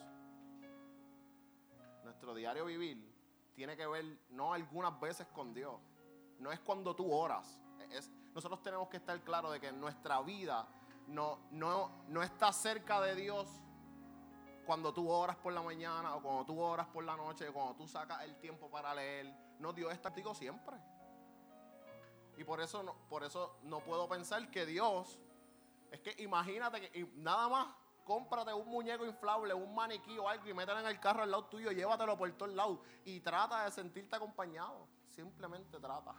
Nuestro 2.04 2.34
diario 2.36 2.66
vivir 2.66 3.04
tiene 3.56 3.76
que 3.76 3.86
ver 3.86 4.04
no 4.30 4.52
algunas 4.52 4.98
veces 5.00 5.26
con 5.34 5.52
Dios, 5.52 5.80
no 6.38 6.52
es 6.52 6.60
cuando 6.60 6.94
tú 6.94 7.12
oras. 7.12 7.58
Nosotros 8.34 8.62
tenemos 8.62 8.88
que 8.88 8.98
estar 8.98 9.18
claros 9.22 9.52
de 9.52 9.60
que 9.60 9.72
nuestra 9.72 10.20
vida 10.20 10.66
no, 11.06 11.38
no, 11.50 11.90
no 12.08 12.22
está 12.22 12.52
cerca 12.52 13.00
de 13.00 13.14
Dios 13.14 13.48
cuando 14.66 14.92
tú 14.92 15.08
oras 15.08 15.36
por 15.36 15.52
la 15.52 15.62
mañana 15.62 16.16
o 16.16 16.22
cuando 16.22 16.44
tú 16.44 16.60
oras 16.60 16.86
por 16.88 17.04
la 17.04 17.16
noche, 17.16 17.48
o 17.48 17.54
cuando 17.54 17.74
tú 17.76 17.86
sacas 17.86 18.22
el 18.24 18.36
tiempo 18.36 18.68
para 18.68 18.94
leer. 18.94 19.32
No, 19.60 19.72
Dios 19.72 19.92
está 19.92 20.10
contigo 20.10 20.34
siempre. 20.34 20.76
Y 22.36 22.44
por 22.44 22.60
eso 22.60 22.82
no, 22.82 22.94
por 23.08 23.24
eso 23.24 23.56
no 23.62 23.80
puedo 23.80 24.08
pensar 24.08 24.50
que 24.50 24.66
Dios, 24.66 25.18
es 25.90 26.00
que 26.00 26.22
imagínate 26.22 26.90
que 26.90 27.04
nada 27.14 27.48
más 27.48 27.68
cómprate 28.04 28.52
un 28.52 28.68
muñeco 28.68 29.06
inflable, 29.06 29.54
un 29.54 29.74
maniquí 29.74 30.18
o 30.18 30.28
algo 30.28 30.46
y 30.46 30.52
mételo 30.52 30.80
en 30.80 30.86
el 30.86 31.00
carro 31.00 31.22
al 31.22 31.30
lado 31.30 31.46
tuyo, 31.46 31.72
llévatelo 31.72 32.18
por 32.18 32.30
todos 32.32 32.52
lados 32.52 32.78
y 33.04 33.20
trata 33.20 33.64
de 33.64 33.70
sentirte 33.70 34.14
acompañado. 34.16 34.86
Simplemente 35.16 35.80
trata. 35.80 36.14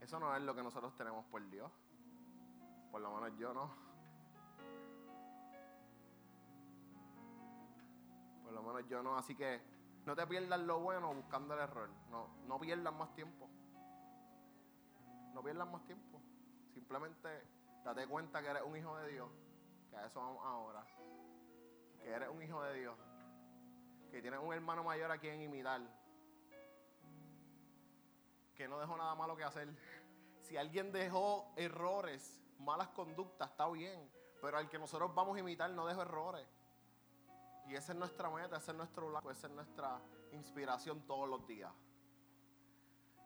Eso 0.00 0.18
no 0.18 0.34
es 0.34 0.42
lo 0.42 0.52
que 0.52 0.62
nosotros 0.64 0.96
tenemos 0.96 1.24
por 1.26 1.48
Dios. 1.48 1.70
Por 2.90 3.00
lo 3.00 3.14
menos 3.14 3.38
yo 3.38 3.54
no. 3.54 3.70
Por 8.42 8.52
lo 8.52 8.62
menos 8.64 8.88
yo 8.88 9.00
no. 9.00 9.16
Así 9.16 9.36
que 9.36 9.60
no 10.04 10.16
te 10.16 10.26
pierdas 10.26 10.58
lo 10.58 10.80
bueno 10.80 11.14
buscando 11.14 11.54
el 11.54 11.60
error. 11.60 11.88
No, 12.10 12.26
no 12.48 12.58
pierdas 12.58 12.92
más 12.92 13.14
tiempo. 13.14 13.48
No 15.32 15.40
pierdas 15.40 15.70
más 15.70 15.86
tiempo. 15.86 16.20
Simplemente 16.74 17.46
date 17.84 18.08
cuenta 18.08 18.42
que 18.42 18.48
eres 18.48 18.64
un 18.64 18.76
hijo 18.76 18.96
de 18.96 19.08
Dios. 19.12 19.30
Que 19.88 19.98
a 19.98 20.06
eso 20.06 20.18
vamos 20.18 20.44
ahora. 20.44 20.84
Que 22.00 22.10
eres 22.10 22.28
un 22.28 22.42
hijo 22.42 22.60
de 22.64 22.80
Dios 22.80 23.11
que 24.12 24.20
tienes 24.20 24.40
un 24.40 24.52
hermano 24.52 24.84
mayor 24.84 25.10
a 25.10 25.16
quien 25.16 25.40
imitar, 25.40 25.80
que 28.54 28.68
no 28.68 28.78
dejó 28.78 28.94
nada 28.98 29.14
malo 29.14 29.34
que 29.34 29.42
hacer. 29.44 29.68
Si 30.42 30.56
alguien 30.56 30.92
dejó 30.92 31.50
errores, 31.56 32.42
malas 32.58 32.88
conductas, 32.88 33.48
está 33.48 33.66
bien, 33.70 34.10
pero 34.40 34.58
al 34.58 34.68
que 34.68 34.78
nosotros 34.78 35.14
vamos 35.14 35.36
a 35.36 35.40
imitar 35.40 35.70
no 35.70 35.86
dejó 35.86 36.02
errores. 36.02 36.46
Y 37.68 37.74
esa 37.76 37.92
es 37.92 37.98
nuestra 37.98 38.28
meta, 38.28 38.56
ese 38.56 38.72
es 38.72 38.76
nuestro 38.76 39.08
blanco, 39.08 39.30
esa 39.30 39.46
es 39.46 39.52
nuestra 39.52 39.98
inspiración 40.32 41.06
todos 41.06 41.28
los 41.28 41.46
días. 41.46 41.72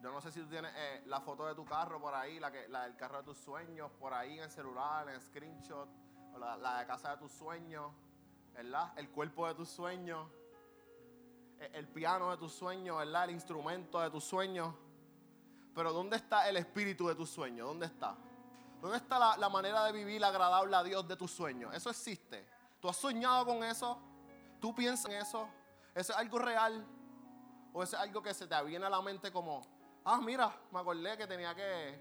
Yo 0.01 0.13
no 0.13 0.21
sé 0.21 0.31
si 0.31 0.41
tú 0.41 0.49
tienes 0.49 0.73
eh, 0.77 1.03
la 1.07 1.21
foto 1.21 1.47
de 1.47 1.55
tu 1.55 1.65
carro 1.65 1.99
por 2.01 2.15
ahí, 2.15 2.39
la, 2.39 2.53
que, 2.53 2.69
la 2.69 2.85
del 2.85 2.97
carro 2.97 3.19
de 3.19 3.25
tus 3.25 3.39
sueños, 3.39 3.91
por 3.99 4.13
ahí 4.13 4.37
en 4.37 4.45
el 4.45 4.51
celular, 4.51 5.09
en 5.09 5.21
screenshot, 5.21 5.89
la, 6.39 6.57
la 6.59 6.81
de 6.81 6.87
casa 6.87 7.13
de 7.13 7.17
tus 7.17 7.33
sueños, 7.33 7.91
¿verdad? 8.53 8.93
El 8.99 9.09
cuerpo 9.11 9.49
de 9.49 9.55
tus 9.55 9.71
sueños. 9.71 10.31
El 11.59 11.89
piano 11.89 12.31
de 12.31 12.37
tus 12.37 12.53
sueños, 12.53 12.99
¿verdad? 12.99 13.25
El 13.25 13.31
instrumento 13.31 14.01
de 14.01 14.11
tus 14.11 14.25
sueños. 14.25 14.75
Pero 15.75 15.93
¿dónde 15.93 16.17
está 16.17 16.49
el 16.49 16.57
espíritu 16.57 17.09
de 17.09 17.15
tus 17.15 17.31
sueños? 17.31 17.67
¿Dónde 17.67 17.87
está? 17.87 18.17
¿Dónde 18.81 18.99
está 18.99 19.19
la, 19.19 19.37
la, 19.37 19.49
manera 19.49 19.85
de 19.85 19.93
vivir 19.93 20.25
agradable 20.25 20.77
a 20.77 20.83
Dios 20.83 21.07
de 21.09 21.17
tus 21.17 21.31
sueños? 21.31 21.75
Eso 21.75 21.91
existe. 21.91 22.47
¿Tú 22.81 22.89
has 22.89 22.97
soñado 22.97 23.47
con 23.47 23.65
eso? 23.65 23.99
¿Tú 24.61 24.75
piensas 24.75 25.11
en 25.11 25.19
eso? 25.21 25.49
¿Eso 25.95 26.13
es 26.13 26.19
algo 26.19 26.39
real? 26.39 26.87
¿O 27.73 27.83
es 27.83 27.95
algo 27.95 28.23
que 28.23 28.33
se 28.33 28.47
te 28.47 28.65
viene 28.65 28.87
a 28.87 28.91
la 28.91 29.01
mente 29.03 29.33
como, 29.33 29.63
ah, 30.05 30.21
mira, 30.23 30.55
me 30.73 30.81
acordé 30.81 31.17
que 31.17 31.27
tenía 31.27 31.55
que 31.55 32.01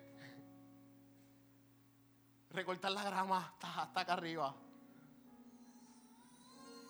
recortar 2.51 2.91
la 2.91 3.03
grama 3.03 3.39
hasta, 3.39 3.81
hasta 3.81 3.99
acá 4.01 4.13
arriba? 4.13 4.55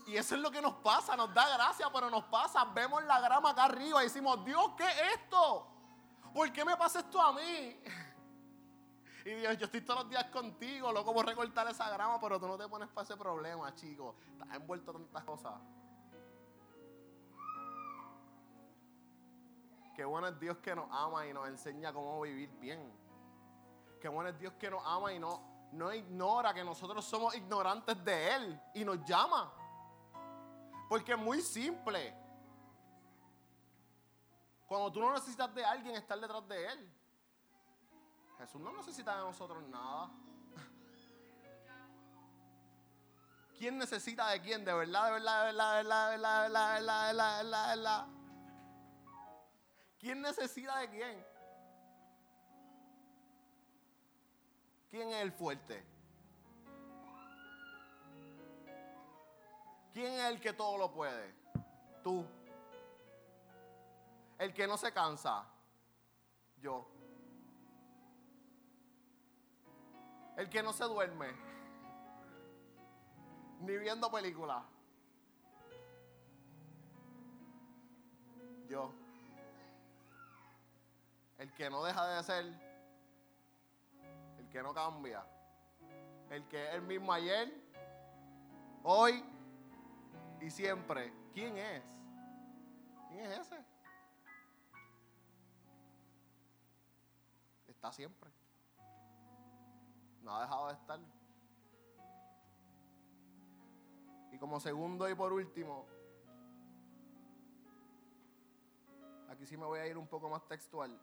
Y 0.05 0.17
eso 0.17 0.35
es 0.35 0.41
lo 0.41 0.51
que 0.51 0.61
nos 0.61 0.75
pasa, 0.75 1.15
nos 1.15 1.33
da 1.33 1.49
gracia, 1.49 1.89
pero 1.91 2.09
nos 2.09 2.25
pasa. 2.25 2.63
Vemos 2.65 3.03
la 3.05 3.19
grama 3.19 3.49
acá 3.49 3.65
arriba 3.65 4.01
y 4.01 4.05
decimos, 4.05 4.43
Dios, 4.45 4.71
¿qué 4.77 4.83
es 4.83 5.13
esto? 5.15 5.67
¿Por 6.33 6.51
qué 6.51 6.63
me 6.63 6.77
pasa 6.77 6.99
esto 6.99 7.21
a 7.21 7.33
mí? 7.33 7.79
Y 9.25 9.31
Dios, 9.31 9.57
yo 9.57 9.65
estoy 9.65 9.81
todos 9.81 10.01
los 10.01 10.09
días 10.11 10.25
contigo, 10.25 10.91
loco 10.91 11.11
por 11.11 11.25
recortar 11.25 11.67
esa 11.67 11.89
grama, 11.89 12.19
pero 12.21 12.39
tú 12.39 12.47
no 12.47 12.59
te 12.59 12.67
pones 12.67 12.87
para 12.89 13.05
ese 13.05 13.17
problema, 13.17 13.73
chico. 13.73 14.17
Estás 14.31 14.55
envuelto 14.55 14.91
en 14.91 14.97
tantas 15.05 15.23
cosas. 15.23 15.53
Qué 19.95 20.05
bueno 20.05 20.27
es 20.27 20.39
Dios 20.39 20.57
que 20.57 20.75
nos 20.75 20.87
ama 20.91 21.25
y 21.25 21.33
nos 21.33 21.47
enseña 21.47 21.91
cómo 21.91 22.21
vivir 22.21 22.51
bien. 22.59 22.93
Qué 23.99 24.07
bueno 24.09 24.29
es 24.29 24.37
Dios 24.37 24.53
que 24.59 24.69
nos 24.69 24.85
ama 24.85 25.11
y 25.11 25.17
no, 25.17 25.41
no 25.71 25.91
ignora 25.91 26.53
que 26.53 26.63
nosotros 26.63 27.03
somos 27.03 27.33
ignorantes 27.33 28.05
de 28.05 28.35
Él 28.35 28.61
y 28.75 28.85
nos 28.85 29.03
llama. 29.05 29.51
Porque 30.87 31.13
es 31.13 31.17
muy 31.17 31.41
simple. 31.41 32.15
Cuando 34.67 34.91
tú 34.91 34.99
no 34.99 35.13
necesitas 35.13 35.51
de 35.53 35.63
alguien, 35.63 35.95
estar 35.95 36.19
detrás 36.19 36.45
de 36.47 36.67
Él. 36.67 36.91
Jesús 38.37 38.59
no 38.59 38.73
necesita 38.73 39.15
de 39.17 39.21
nosotros 39.21 39.63
nada. 39.69 40.11
¿Quién 43.57 43.77
necesita 43.77 44.27
de 44.29 44.41
quién? 44.41 44.65
De 44.65 44.73
verdad, 44.73 45.05
de 45.05 45.11
verdad, 45.11 45.39
de 45.39 45.45
verdad, 45.45 45.71
de 45.71 45.77
verdad, 45.77 46.11
de 46.11 46.17
verdad, 46.17 46.69
de 46.69 46.73
verdad, 46.73 46.75
de 46.75 46.75
verdad, 46.75 47.07
de 47.07 47.13
verdad, 47.43 47.69
de 47.69 47.75
verdad. 47.75 48.07
¿Quién 49.99 50.21
necesita 50.21 50.79
de 50.79 50.89
quién? 50.89 51.25
¿Quién 54.89 55.09
es 55.09 55.23
el 55.23 55.31
fuerte? 55.31 55.94
¿Quién 59.95 60.11
es 60.11 60.25
el 60.25 60.41
que 60.41 60.51
todo 60.51 60.77
lo 60.77 60.91
puede? 60.91 61.33
Tú. 62.03 62.25
El 64.37 64.53
que 64.53 64.67
no 64.67 64.75
se 64.75 64.91
cansa. 64.91 65.47
Yo. 66.57 66.85
El 70.35 70.49
que 70.49 70.61
no 70.61 70.73
se 70.73 70.83
duerme. 70.83 71.27
Ni 73.61 73.77
viendo 73.77 74.11
películas. 74.11 74.65
Yo. 78.67 78.91
El 81.37 81.53
que 81.53 81.69
no 81.69 81.85
deja 81.85 82.05
de 82.05 82.23
ser. 82.23 82.45
El 84.39 84.49
que 84.49 84.61
no 84.61 84.73
cambia. 84.73 85.25
El 86.29 86.45
que 86.49 86.67
es 86.67 86.73
el 86.73 86.81
mismo 86.81 87.13
ayer, 87.13 87.49
hoy 88.83 89.23
y 90.41 90.49
siempre. 90.49 91.13
¿Quién 91.33 91.57
es? 91.57 91.83
¿Quién 93.09 93.25
es 93.25 93.39
ese? 93.39 93.65
Está 97.67 97.91
siempre. 97.91 98.29
No 100.21 100.35
ha 100.35 100.41
dejado 100.41 100.67
de 100.67 100.73
estar. 100.73 100.99
Y 104.31 104.37
como 104.37 104.59
segundo 104.59 105.09
y 105.09 105.15
por 105.15 105.31
último, 105.31 105.85
aquí 109.29 109.45
sí 109.45 109.55
me 109.55 109.65
voy 109.65 109.79
a 109.79 109.87
ir 109.87 109.97
un 109.97 110.07
poco 110.07 110.29
más 110.29 110.45
textual. 110.47 110.99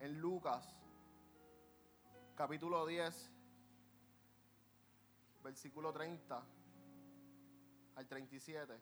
En 0.00 0.20
Lucas, 0.20 0.74
capítulo 2.34 2.86
10, 2.86 3.32
versículo 5.42 5.92
30 5.92 6.55
al 7.96 8.06
37, 8.06 8.80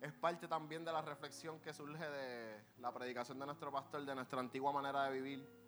es 0.00 0.12
parte 0.14 0.48
también 0.48 0.84
de 0.84 0.92
la 0.92 1.02
reflexión 1.02 1.60
que 1.60 1.74
surge 1.74 2.08
de 2.08 2.64
la 2.78 2.90
predicación 2.90 3.38
de 3.38 3.46
nuestro 3.46 3.70
pastor, 3.70 4.04
de 4.04 4.14
nuestra 4.14 4.40
antigua 4.40 4.72
manera 4.72 5.04
de 5.04 5.12
vivir 5.12 5.60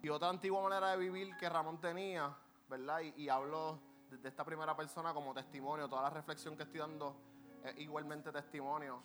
y 0.00 0.08
otra 0.10 0.28
antigua 0.28 0.62
manera 0.62 0.92
de 0.92 0.96
vivir 0.96 1.36
que 1.36 1.48
Ramón 1.48 1.80
tenía, 1.80 2.32
¿verdad? 2.68 3.00
Y, 3.00 3.28
hablo 3.28 3.80
de, 4.10 4.28
esta 4.28 4.44
primera 4.44 4.76
persona 4.76 5.12
como 5.12 5.34
testimonio. 5.34 5.88
Toda 5.88 6.02
la 6.02 6.10
reflexión 6.10 6.56
que 6.56 6.62
estoy 6.62 6.78
dando 6.78 7.16
es 7.64 7.76
igualmente 7.78 8.30
testimonio. 8.30 9.02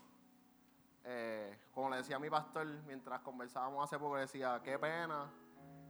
Eh, 1.04 1.58
como 1.74 1.90
le 1.90 1.98
decía 1.98 2.18
a 2.18 2.20
mi 2.20 2.30
pastor 2.30 2.66
mientras 2.86 3.22
conversábamos 3.22 3.84
hace 3.84 3.98
poco, 3.98 4.18
decía, 4.18 4.62
qué 4.64 4.78
pena 4.78 5.30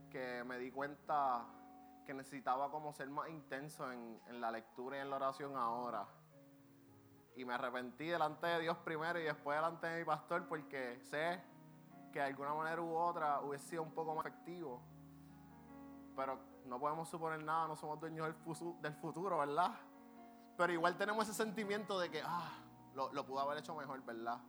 que 0.09 0.43
me 0.45 0.57
di 0.57 0.71
cuenta 0.71 1.45
que 2.05 2.13
necesitaba 2.13 2.69
como 2.69 2.93
ser 2.93 3.09
más 3.09 3.29
intenso 3.29 3.91
en, 3.91 4.19
en 4.27 4.41
la 4.41 4.51
lectura 4.51 4.97
y 4.97 4.99
en 5.01 5.09
la 5.09 5.15
oración 5.17 5.55
ahora. 5.55 6.07
Y 7.35 7.45
me 7.45 7.53
arrepentí 7.53 8.07
delante 8.07 8.47
de 8.47 8.59
Dios 8.61 8.77
primero 8.77 9.19
y 9.19 9.23
después 9.23 9.57
delante 9.57 9.87
de 9.87 9.99
mi 9.99 10.05
pastor 10.05 10.47
porque 10.47 10.99
sé 11.01 11.41
que 12.11 12.19
de 12.19 12.25
alguna 12.25 12.53
manera 12.53 12.81
u 12.81 12.95
otra 12.95 13.41
hubiese 13.41 13.69
sido 13.69 13.83
un 13.83 13.91
poco 13.91 14.13
más 14.13 14.25
efectivo 14.25 14.81
pero 16.15 16.39
no 16.65 16.79
podemos 16.79 17.09
suponer 17.09 17.43
nada, 17.43 17.67
no 17.67 17.75
somos 17.75 17.99
dueños 17.99 18.33
del, 18.81 18.93
futuro, 18.95 19.37
¿verdad? 19.37 19.71
Pero 20.57 20.73
igual 20.73 20.97
tenemos 20.97 21.27
ese 21.27 21.43
sentimiento 21.43 21.99
de 21.99 22.09
que, 22.09 22.21
ah, 22.23 22.51
lo, 22.93 23.11
lo 23.13 23.25
pudo 23.25 23.39
haber 23.39 23.57
hecho 23.57 23.75
mejor, 23.75 24.03
¿verdad? 24.03 24.39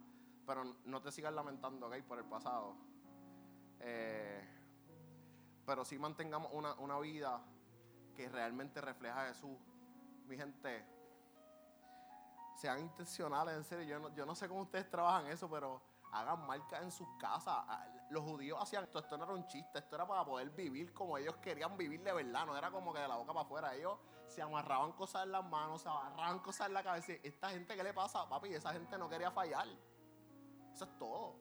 Pero 0.47 0.65
no 0.85 1.01
te 1.01 1.11
sigas 1.11 1.33
lamentando, 1.33 1.87
¿ok? 1.87 1.97
Por 2.07 2.19
el 2.19 2.25
pasado. 2.25 2.77
Eh, 3.81 4.47
pero 5.67 5.85
sí 5.85 5.99
mantengamos 5.99 6.53
una, 6.53 6.75
una 6.75 6.99
vida 6.99 7.43
que 8.15 8.29
realmente 8.29 8.81
refleja 8.81 9.25
a 9.25 9.29
Jesús. 9.29 9.57
Mi 10.27 10.37
gente, 10.37 10.85
sean 12.57 12.81
intencionales, 12.81 13.57
en 13.57 13.65
serio. 13.65 13.85
Yo 13.85 13.99
no, 13.99 14.15
yo 14.15 14.27
no 14.27 14.35
sé 14.35 14.49
cómo 14.49 14.63
ustedes 14.63 14.89
trabajan 14.91 15.27
eso, 15.27 15.49
pero 15.51 15.83
hagan 16.13 16.47
marcas 16.47 16.83
en 16.83 16.91
sus 16.91 17.09
casas. 17.19 17.55
Ah, 17.69 17.87
los 18.11 18.23
judíos 18.23 18.59
hacían 18.61 18.85
esto, 18.85 18.99
esto 19.01 19.19
no 19.19 19.25
era 19.25 19.35
un 19.35 19.47
chiste, 19.47 19.79
esto 19.79 19.97
era 19.97 20.07
para 20.07 20.25
poder 20.25 20.51
vivir 20.51 20.93
como 20.93 21.19
ellos 21.19 21.37
querían 21.39 21.77
vivir 21.77 22.03
de 22.03 22.13
verdad, 22.13 22.47
no 22.47 22.57
era 22.57 22.71
como 22.71 22.93
que 22.93 23.01
de 23.01 23.09
la 23.09 23.17
boca 23.17 23.33
para 23.33 23.45
afuera. 23.45 23.75
Ellos 23.75 23.99
se 24.27 24.41
amarraban 24.41 24.93
cosas 24.93 25.25
en 25.25 25.33
las 25.33 25.45
manos, 25.45 25.83
se 25.83 25.89
amarraban 25.89 26.39
cosas 26.39 26.69
en 26.69 26.75
la 26.75 26.83
cabeza. 26.83 27.13
Esta 27.23 27.51
gente, 27.51 27.77
¿qué 27.77 27.83
le 27.83 27.93
pasa? 27.93 28.29
Papi, 28.29 28.55
esa 28.55 28.73
gente 28.73 28.97
no 28.99 29.09
quería 29.09 29.31
fallar. 29.31 29.67
Eso 30.73 30.85
es 30.85 30.99
todo. 30.99 31.37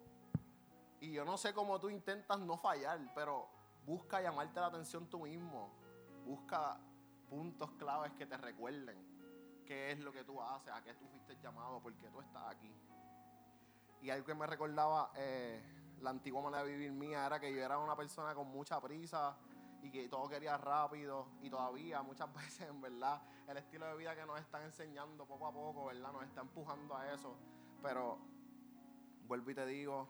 Y 1.00 1.12
yo 1.12 1.26
no 1.26 1.38
sé 1.38 1.54
cómo 1.54 1.80
tú 1.80 1.90
intentas 1.90 2.40
no 2.40 2.58
fallar, 2.58 3.00
pero 3.14 3.50
busca 3.86 4.22
llamarte 4.22 4.60
la 4.60 4.68
atención 4.68 5.08
tú 5.08 5.20
mismo. 5.20 5.70
Busca 6.26 6.80
puntos 7.30 7.72
claves 7.72 8.12
que 8.14 8.26
te 8.26 8.38
recuerden 8.38 8.98
qué 9.66 9.92
es 9.92 10.00
lo 10.00 10.12
que 10.12 10.24
tú 10.24 10.42
haces, 10.42 10.74
a 10.74 10.82
qué 10.84 10.94
tú 10.94 11.08
fuiste 11.08 11.36
llamado, 11.42 11.80
por 11.82 11.94
qué 11.96 12.10
tú 12.10 12.22
estás 12.22 12.44
aquí. 12.50 12.72
Y 14.02 14.10
algo 14.10 14.26
que 14.26 14.36
me 14.36 14.46
recordaba 14.46 15.12
eh, 15.16 15.62
la 16.02 16.10
antigua 16.10 16.42
manera 16.42 16.64
de 16.64 16.72
vivir 16.72 16.92
mía 16.92 17.26
era 17.26 17.40
que 17.40 17.54
yo 17.54 17.64
era 17.64 17.78
una 17.78 17.96
persona 17.96 18.36
con 18.36 18.48
mucha 18.50 18.80
prisa 18.82 19.36
y 19.82 19.90
que 19.90 20.08
todo 20.10 20.28
quería 20.28 20.58
rápido. 20.58 21.28
Y 21.42 21.50
todavía 21.50 22.02
muchas 22.02 22.34
veces, 22.36 22.70
en 22.70 22.82
verdad, 22.82 23.22
el 23.48 23.58
estilo 23.58 23.86
de 23.88 23.96
vida 23.98 24.16
que 24.16 24.26
nos 24.26 24.40
están 24.40 24.64
enseñando 24.64 25.26
poco 25.26 25.48
a 25.48 25.54
poco, 25.54 25.86
¿verdad? 25.86 26.12
Nos 26.12 26.24
está 26.24 26.42
empujando 26.42 26.96
a 26.96 27.14
eso. 27.14 27.36
Pero 27.82 28.18
vuelvo 29.28 29.52
y 29.52 29.56
te 29.56 29.66
digo, 29.66 30.10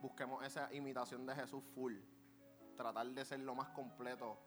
busquemos 0.00 0.44
esa 0.44 0.72
imitación 0.72 1.26
de 1.26 1.34
Jesús 1.34 1.62
full. 1.74 1.94
Tratar 2.76 3.06
de 3.08 3.24
ser 3.24 3.40
lo 3.40 3.54
más 3.54 3.68
completo 3.70 4.38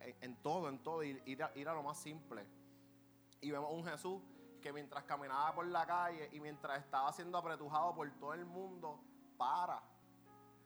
en, 0.00 0.36
todo, 0.42 0.68
en 0.68 0.82
todo, 0.82 1.02
ir, 1.02 1.22
ir, 1.26 1.42
a, 1.42 1.50
ir 1.54 1.68
a 1.68 1.74
lo 1.74 1.82
más 1.82 1.98
simple. 1.98 2.46
Y 3.40 3.50
vemos 3.50 3.72
un 3.72 3.84
Jesús 3.84 4.22
que 4.60 4.72
mientras 4.72 5.04
caminaba 5.04 5.54
por 5.54 5.66
la 5.66 5.86
calle 5.86 6.28
y 6.32 6.40
mientras 6.40 6.80
estaba 6.80 7.12
siendo 7.12 7.38
apretujado 7.38 7.94
por 7.94 8.10
todo 8.18 8.34
el 8.34 8.44
mundo, 8.44 9.00
para, 9.36 9.82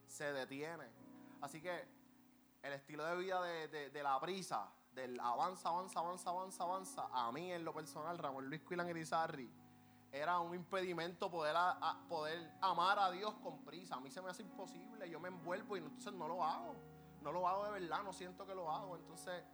se 0.06 0.32
detiene. 0.32 0.88
Así 1.40 1.60
que 1.60 1.86
el 2.62 2.72
estilo 2.72 3.04
de 3.04 3.16
vida 3.16 3.42
de, 3.42 4.02
la 4.02 4.20
prisa, 4.20 4.72
del 4.92 5.18
avanza, 5.20 5.68
avanza, 5.68 6.00
avanza, 6.00 6.30
avanza, 6.30 6.64
avanza, 6.64 7.08
a 7.12 7.32
mí 7.32 7.52
en 7.52 7.64
lo 7.64 7.72
personal, 7.72 8.18
Ramón 8.18 8.48
Luis 8.48 8.62
Quilan 8.62 8.88
Irizarri, 8.88 9.50
era 10.12 10.40
un 10.40 10.54
impedimento 10.54 11.30
poder, 11.30 11.56
poder 12.08 12.52
amar 12.60 12.98
a 12.98 13.10
Dios 13.10 13.34
con 13.42 13.64
prisa. 13.64 13.96
A 13.96 14.00
mí 14.00 14.10
se 14.10 14.20
me 14.20 14.30
hace 14.30 14.42
imposible, 14.42 15.08
yo 15.08 15.20
me 15.20 15.28
envuelvo 15.28 15.76
y 15.76 15.80
entonces 15.80 16.12
no 16.12 16.26
lo 16.26 16.42
hago. 16.42 16.74
No 17.22 17.32
lo 17.32 17.46
hago 17.46 17.66
de 17.66 17.80
verdad, 17.80 18.02
no 18.02 18.12
siento 18.12 18.46
que 18.46 18.54
lo 18.54 18.70
hago. 18.70 18.96
Entonces 18.96 19.44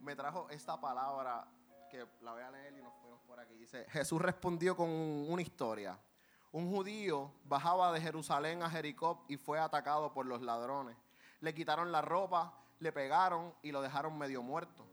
me 0.00 0.14
trajo 0.16 0.48
esta 0.50 0.80
palabra 0.80 1.46
que 1.90 2.06
la 2.20 2.32
voy 2.32 2.42
a 2.42 2.50
leer 2.50 2.74
y 2.78 2.82
nos 2.82 2.94
fuimos 2.94 3.20
por 3.22 3.40
aquí. 3.40 3.54
Dice, 3.54 3.86
Jesús 3.90 4.20
respondió 4.20 4.76
con 4.76 4.88
una 4.88 5.42
historia. 5.42 5.98
Un 6.52 6.70
judío 6.70 7.32
bajaba 7.44 7.92
de 7.92 8.00
Jerusalén 8.00 8.62
a 8.62 8.70
Jericó 8.70 9.24
y 9.28 9.36
fue 9.36 9.58
atacado 9.58 10.12
por 10.12 10.26
los 10.26 10.42
ladrones. 10.42 10.96
Le 11.40 11.54
quitaron 11.54 11.92
la 11.92 12.02
ropa, 12.02 12.52
le 12.80 12.92
pegaron 12.92 13.54
y 13.62 13.70
lo 13.70 13.80
dejaron 13.80 14.18
medio 14.18 14.42
muerto 14.42 14.84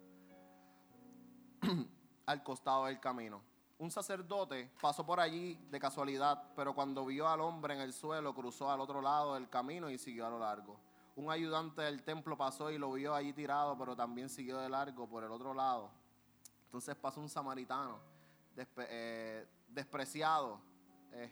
al 2.26 2.44
costado 2.44 2.86
del 2.86 3.00
camino. 3.00 3.42
Un 3.80 3.92
sacerdote 3.92 4.72
pasó 4.82 5.06
por 5.06 5.20
allí 5.20 5.56
de 5.70 5.80
casualidad, 5.80 6.52
pero 6.56 6.74
cuando 6.74 7.06
vio 7.06 7.28
al 7.28 7.42
hombre 7.42 7.76
en 7.76 7.82
el 7.82 7.94
suelo, 7.94 8.34
cruzó 8.34 8.72
al 8.72 8.80
otro 8.80 9.02
lado 9.02 9.36
del 9.36 9.50
camino 9.50 9.90
y 9.90 10.00
siguió 10.00 10.26
a 10.26 10.32
lo 10.32 10.40
largo. 10.40 10.80
Un 11.16 11.30
ayudante 11.32 11.84
del 11.84 12.04
templo 12.04 12.36
pasó 12.36 12.72
y 12.72 12.80
lo 12.80 12.92
vio 12.94 13.14
allí 13.14 13.34
tirado, 13.34 13.78
pero 13.78 13.96
también 13.96 14.30
siguió 14.30 14.58
de 14.58 14.70
largo 14.70 15.08
por 15.08 15.24
el 15.24 15.32
otro 15.32 15.54
lado. 15.54 15.92
Entonces 16.66 16.96
pasó 16.96 17.22
un 17.22 17.30
samaritano 17.30 18.00
eh, 18.78 19.48
despreciado. 19.68 20.60
Eh, 21.14 21.32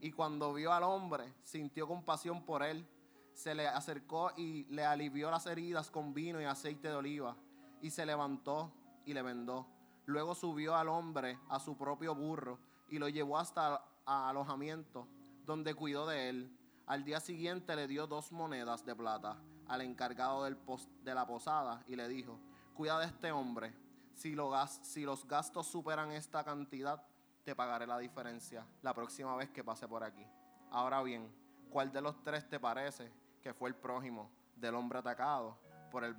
y 0.00 0.10
cuando 0.12 0.54
vio 0.54 0.72
al 0.72 0.84
hombre, 0.84 1.32
sintió 1.42 1.86
compasión 1.86 2.44
por 2.44 2.62
él. 2.62 2.86
Se 3.34 3.54
le 3.54 3.68
acercó 3.68 4.32
y 4.36 4.64
le 4.64 4.84
alivió 4.84 5.30
las 5.30 5.46
heridas 5.46 5.90
con 5.90 6.14
vino 6.14 6.40
y 6.40 6.44
aceite 6.44 6.88
de 6.88 6.94
oliva. 6.94 7.36
Y 7.82 7.90
se 7.90 8.06
levantó 8.06 8.72
y 9.04 9.12
le 9.12 9.22
vendó. 9.22 9.66
Luego 10.06 10.34
subió 10.34 10.76
al 10.76 10.88
hombre 10.88 11.38
a 11.48 11.58
su 11.58 11.76
propio 11.76 12.14
burro 12.14 12.58
y 12.88 12.98
lo 12.98 13.08
llevó 13.08 13.38
hasta 13.38 13.68
el 13.68 13.78
alojamiento, 14.06 15.08
donde 15.46 15.74
cuidó 15.74 16.06
de 16.06 16.28
él. 16.28 16.58
Al 16.86 17.04
día 17.04 17.20
siguiente 17.20 17.74
le 17.74 17.88
dio 17.88 18.06
dos 18.06 18.30
monedas 18.30 18.84
de 18.84 18.94
plata 18.94 19.38
al 19.66 19.80
encargado 19.80 20.44
de 20.44 21.14
la 21.14 21.26
posada 21.26 21.82
y 21.86 21.96
le 21.96 22.08
dijo, 22.08 22.38
cuida 22.74 22.98
de 22.98 23.06
este 23.06 23.32
hombre, 23.32 23.74
si, 24.14 24.36
si 24.82 25.02
los 25.04 25.26
gastos 25.26 25.66
superan 25.66 26.12
esta 26.12 26.44
cantidad, 26.44 27.02
te 27.44 27.54
pagaré 27.54 27.86
la 27.86 27.98
diferencia 27.98 28.66
la 28.82 28.94
próxima 28.94 29.34
vez 29.36 29.50
que 29.50 29.64
pase 29.64 29.88
por 29.88 30.04
aquí. 30.04 30.26
Ahora 30.70 31.02
bien, 31.02 31.32
¿cuál 31.70 31.92
de 31.92 32.02
los 32.02 32.22
tres 32.22 32.48
te 32.48 32.60
parece 32.60 33.10
que 33.42 33.54
fue 33.54 33.68
el 33.68 33.74
prójimo 33.74 34.30
del 34.56 34.74
hombre 34.74 34.98
atacado 34.98 35.58
por 35.90 36.04
el, 36.04 36.14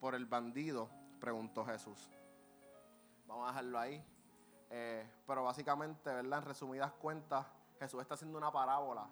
por 0.00 0.14
el 0.14 0.26
bandido? 0.26 0.90
Preguntó 1.20 1.64
Jesús. 1.64 2.10
Vamos 3.32 3.46
a 3.46 3.48
dejarlo 3.52 3.78
ahí. 3.78 4.04
Eh, 4.68 5.10
pero 5.26 5.42
básicamente, 5.42 6.12
¿verdad? 6.12 6.40
En 6.40 6.44
resumidas 6.44 6.92
cuentas, 6.92 7.46
Jesús 7.78 8.02
está 8.02 8.12
haciendo 8.12 8.36
una 8.36 8.52
parábola 8.52 9.08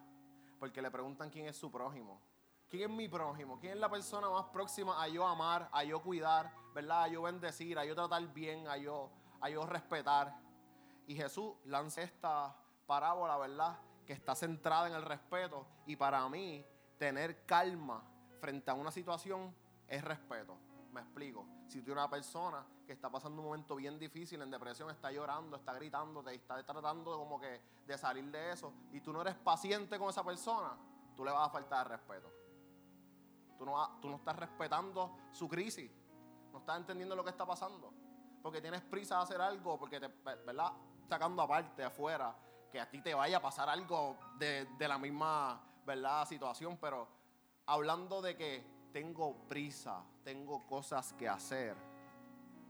porque 0.58 0.82
le 0.82 0.90
preguntan 0.90 1.30
quién 1.30 1.46
es 1.46 1.56
su 1.56 1.72
prójimo. 1.72 2.20
¿Quién 2.68 2.90
es 2.90 2.96
mi 2.96 3.08
prójimo? 3.08 3.58
¿Quién 3.58 3.72
es 3.72 3.78
la 3.78 3.88
persona 3.88 4.28
más 4.28 4.44
próxima 4.46 5.02
a 5.02 5.08
yo 5.08 5.26
amar, 5.26 5.70
a 5.72 5.84
yo 5.84 6.02
cuidar, 6.02 6.52
¿verdad? 6.74 7.04
A 7.04 7.08
yo 7.08 7.22
bendecir, 7.22 7.78
a 7.78 7.84
yo 7.86 7.94
tratar 7.94 8.22
bien, 8.28 8.68
a 8.68 8.76
yo, 8.76 9.10
a 9.40 9.48
yo 9.48 9.64
respetar. 9.64 10.36
Y 11.06 11.16
Jesús 11.16 11.54
lanza 11.64 12.02
esta 12.02 12.54
parábola, 12.86 13.38
¿verdad? 13.38 13.78
Que 14.06 14.12
está 14.12 14.34
centrada 14.34 14.86
en 14.86 14.94
el 14.94 15.02
respeto. 15.02 15.66
Y 15.86 15.96
para 15.96 16.28
mí, 16.28 16.62
tener 16.98 17.46
calma 17.46 18.04
frente 18.38 18.70
a 18.70 18.74
una 18.74 18.90
situación 18.90 19.54
es 19.88 20.04
respeto. 20.04 20.58
Me 20.92 21.00
explico. 21.00 21.46
Si 21.68 21.82
tú 21.82 21.92
eres 21.92 22.02
una 22.02 22.10
persona 22.10 22.66
que 22.86 22.92
está 22.92 23.08
pasando 23.10 23.40
un 23.40 23.46
momento 23.46 23.76
bien 23.76 23.98
difícil, 23.98 24.42
en 24.42 24.50
depresión, 24.50 24.90
está 24.90 25.12
llorando, 25.12 25.56
está 25.56 25.72
gritando, 25.72 26.22
te 26.22 26.34
está 26.34 26.62
tratando 26.64 27.12
de 27.12 27.18
como 27.18 27.38
que 27.38 27.60
de 27.86 27.98
salir 27.98 28.24
de 28.30 28.52
eso, 28.52 28.72
y 28.92 29.00
tú 29.00 29.12
no 29.12 29.20
eres 29.22 29.36
paciente 29.36 29.98
con 29.98 30.08
esa 30.08 30.24
persona, 30.24 30.76
tú 31.14 31.24
le 31.24 31.30
vas 31.30 31.48
a 31.48 31.50
faltar 31.50 31.88
de 31.88 31.96
respeto. 31.96 32.32
Tú 33.56 33.64
no, 33.64 34.00
tú 34.00 34.08
no 34.08 34.16
estás 34.16 34.36
respetando 34.36 35.16
su 35.32 35.48
crisis, 35.48 35.90
no 36.52 36.58
estás 36.58 36.78
entendiendo 36.78 37.14
lo 37.14 37.22
que 37.22 37.30
está 37.30 37.46
pasando, 37.46 37.92
porque 38.42 38.60
tienes 38.60 38.80
prisa 38.82 39.16
de 39.18 39.22
hacer 39.22 39.40
algo, 39.40 39.78
porque 39.78 40.00
te, 40.00 40.08
¿verdad? 40.08 40.72
Sacando 41.08 41.42
aparte, 41.42 41.84
afuera, 41.84 42.34
que 42.70 42.80
a 42.80 42.88
ti 42.88 43.00
te 43.02 43.14
vaya 43.14 43.36
a 43.36 43.40
pasar 43.40 43.68
algo 43.68 44.16
de, 44.38 44.64
de 44.64 44.88
la 44.88 44.98
misma, 44.98 45.60
¿verdad? 45.84 46.26
Situación, 46.26 46.78
pero 46.80 47.06
hablando 47.66 48.20
de 48.22 48.36
que 48.36 48.64
tengo 48.92 49.36
prisa, 49.48 50.02
tengo 50.22 50.66
cosas 50.66 51.12
que 51.14 51.28
hacer. 51.28 51.76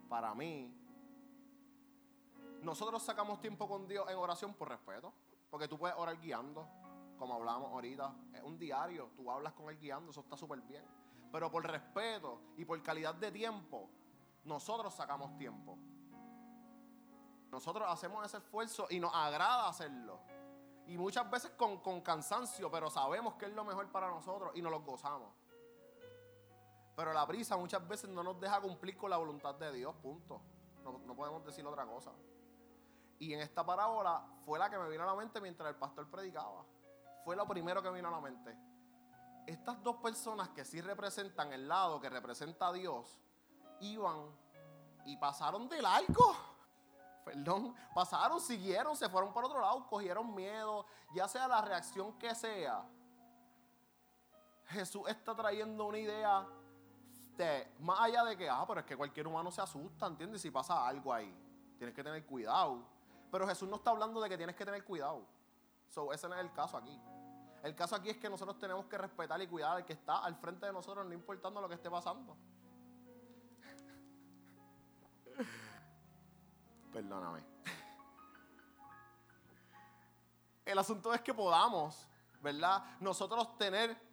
Para 0.08 0.34
mí, 0.34 0.72
nosotros 2.62 3.02
sacamos 3.02 3.40
tiempo 3.40 3.68
con 3.68 3.86
Dios 3.86 4.08
en 4.10 4.16
oración 4.16 4.54
por 4.54 4.68
respeto, 4.68 5.12
porque 5.50 5.68
tú 5.68 5.78
puedes 5.78 5.96
orar 5.96 6.18
guiando, 6.20 6.66
como 7.18 7.34
hablamos 7.34 7.70
ahorita, 7.72 8.14
es 8.34 8.42
un 8.42 8.58
diario, 8.58 9.10
tú 9.16 9.30
hablas 9.30 9.52
con 9.52 9.68
Él 9.70 9.78
guiando, 9.78 10.10
eso 10.10 10.20
está 10.20 10.36
súper 10.36 10.60
bien. 10.62 10.84
Pero 11.32 11.50
por 11.50 11.64
respeto 11.66 12.40
y 12.56 12.64
por 12.64 12.82
calidad 12.82 13.14
de 13.14 13.30
tiempo, 13.30 13.88
nosotros 14.44 14.94
sacamos 14.94 15.36
tiempo. 15.36 15.78
Nosotros 17.50 17.88
hacemos 17.88 18.24
ese 18.24 18.38
esfuerzo 18.38 18.86
y 18.90 19.00
nos 19.00 19.14
agrada 19.14 19.68
hacerlo. 19.68 20.20
Y 20.86 20.98
muchas 20.98 21.30
veces 21.30 21.50
con, 21.52 21.78
con 21.78 22.00
cansancio, 22.00 22.70
pero 22.70 22.90
sabemos 22.90 23.34
que 23.34 23.46
es 23.46 23.52
lo 23.52 23.64
mejor 23.64 23.88
para 23.90 24.08
nosotros 24.08 24.52
y 24.54 24.62
nos 24.62 24.72
lo 24.72 24.80
gozamos. 24.80 25.30
Pero 26.96 27.12
la 27.12 27.26
prisa 27.26 27.56
muchas 27.56 27.86
veces 27.86 28.10
no 28.10 28.22
nos 28.22 28.38
deja 28.40 28.60
cumplir 28.60 28.96
con 28.96 29.10
la 29.10 29.16
voluntad 29.16 29.54
de 29.54 29.72
Dios, 29.72 29.94
punto. 29.96 30.42
No, 30.82 31.14
podemos 31.14 31.44
decir 31.44 31.64
otra 31.66 31.86
cosa. 31.86 32.10
Y 33.18 33.34
en 33.34 33.40
esta 33.40 33.64
parábola 33.64 34.24
fue 34.44 34.58
la 34.58 34.70
que 34.70 34.78
me 34.78 34.88
vino 34.88 35.02
a 35.02 35.06
la 35.06 35.14
mente 35.14 35.40
mientras 35.40 35.68
el 35.70 35.76
pastor 35.76 36.10
predicaba. 36.10 36.64
Fue 37.24 37.36
lo 37.36 37.46
primero 37.46 37.82
que 37.82 37.90
me 37.90 37.96
vino 37.96 38.08
a 38.08 38.12
la 38.12 38.20
mente. 38.20 38.56
Estas 39.46 39.82
dos 39.82 39.96
personas 39.96 40.48
que 40.50 40.64
sí 40.64 40.80
representan 40.80 41.52
el 41.52 41.68
lado 41.68 42.00
que 42.00 42.08
representa 42.08 42.68
a 42.68 42.72
Dios, 42.72 43.20
iban 43.80 44.34
y 45.04 45.16
pasaron 45.16 45.68
de 45.68 45.82
largo. 45.82 46.34
Perdón, 47.24 47.74
pasaron, 47.94 48.40
siguieron, 48.40 48.96
se 48.96 49.08
fueron 49.08 49.32
por 49.32 49.44
otro 49.44 49.60
lado, 49.60 49.86
cogieron 49.86 50.34
miedo, 50.34 50.86
ya 51.14 51.28
sea 51.28 51.46
la 51.46 51.60
reacción 51.60 52.18
que 52.18 52.34
sea. 52.34 52.84
Jesús 54.68 55.02
está 55.08 55.34
trayendo 55.34 55.86
una 55.86 55.98
idea 55.98 56.46
más 57.80 58.00
allá 58.00 58.24
de 58.24 58.36
que, 58.36 58.48
ah, 58.48 58.64
pero 58.66 58.80
es 58.80 58.86
que 58.86 58.96
cualquier 58.96 59.26
humano 59.26 59.50
se 59.50 59.60
asusta, 59.60 60.06
¿entiendes? 60.06 60.42
Si 60.42 60.50
pasa 60.50 60.86
algo 60.86 61.12
ahí, 61.12 61.34
tienes 61.78 61.94
que 61.94 62.04
tener 62.04 62.24
cuidado. 62.26 62.82
Pero 63.30 63.46
Jesús 63.46 63.68
no 63.68 63.76
está 63.76 63.90
hablando 63.90 64.20
de 64.20 64.28
que 64.28 64.36
tienes 64.36 64.56
que 64.56 64.64
tener 64.64 64.84
cuidado. 64.84 65.24
Ese 66.12 66.28
no 66.28 66.34
es 66.34 66.40
el 66.40 66.52
caso 66.52 66.76
aquí. 66.76 67.00
El 67.62 67.74
caso 67.74 67.96
aquí 67.96 68.10
es 68.10 68.16
que 68.16 68.28
nosotros 68.30 68.58
tenemos 68.58 68.86
que 68.86 68.96
respetar 68.96 69.40
y 69.40 69.46
cuidar 69.46 69.76
al 69.76 69.84
que 69.84 69.92
está 69.92 70.24
al 70.24 70.34
frente 70.36 70.66
de 70.66 70.72
nosotros, 70.72 71.06
no 71.06 71.12
importando 71.12 71.60
lo 71.60 71.68
que 71.68 71.74
esté 71.74 71.90
pasando. 71.90 72.36
Perdóname. 76.92 77.44
El 80.64 80.78
asunto 80.78 81.12
es 81.12 81.20
que 81.20 81.34
podamos, 81.34 82.08
¿verdad? 82.40 82.82
Nosotros 83.00 83.58
tener 83.58 84.09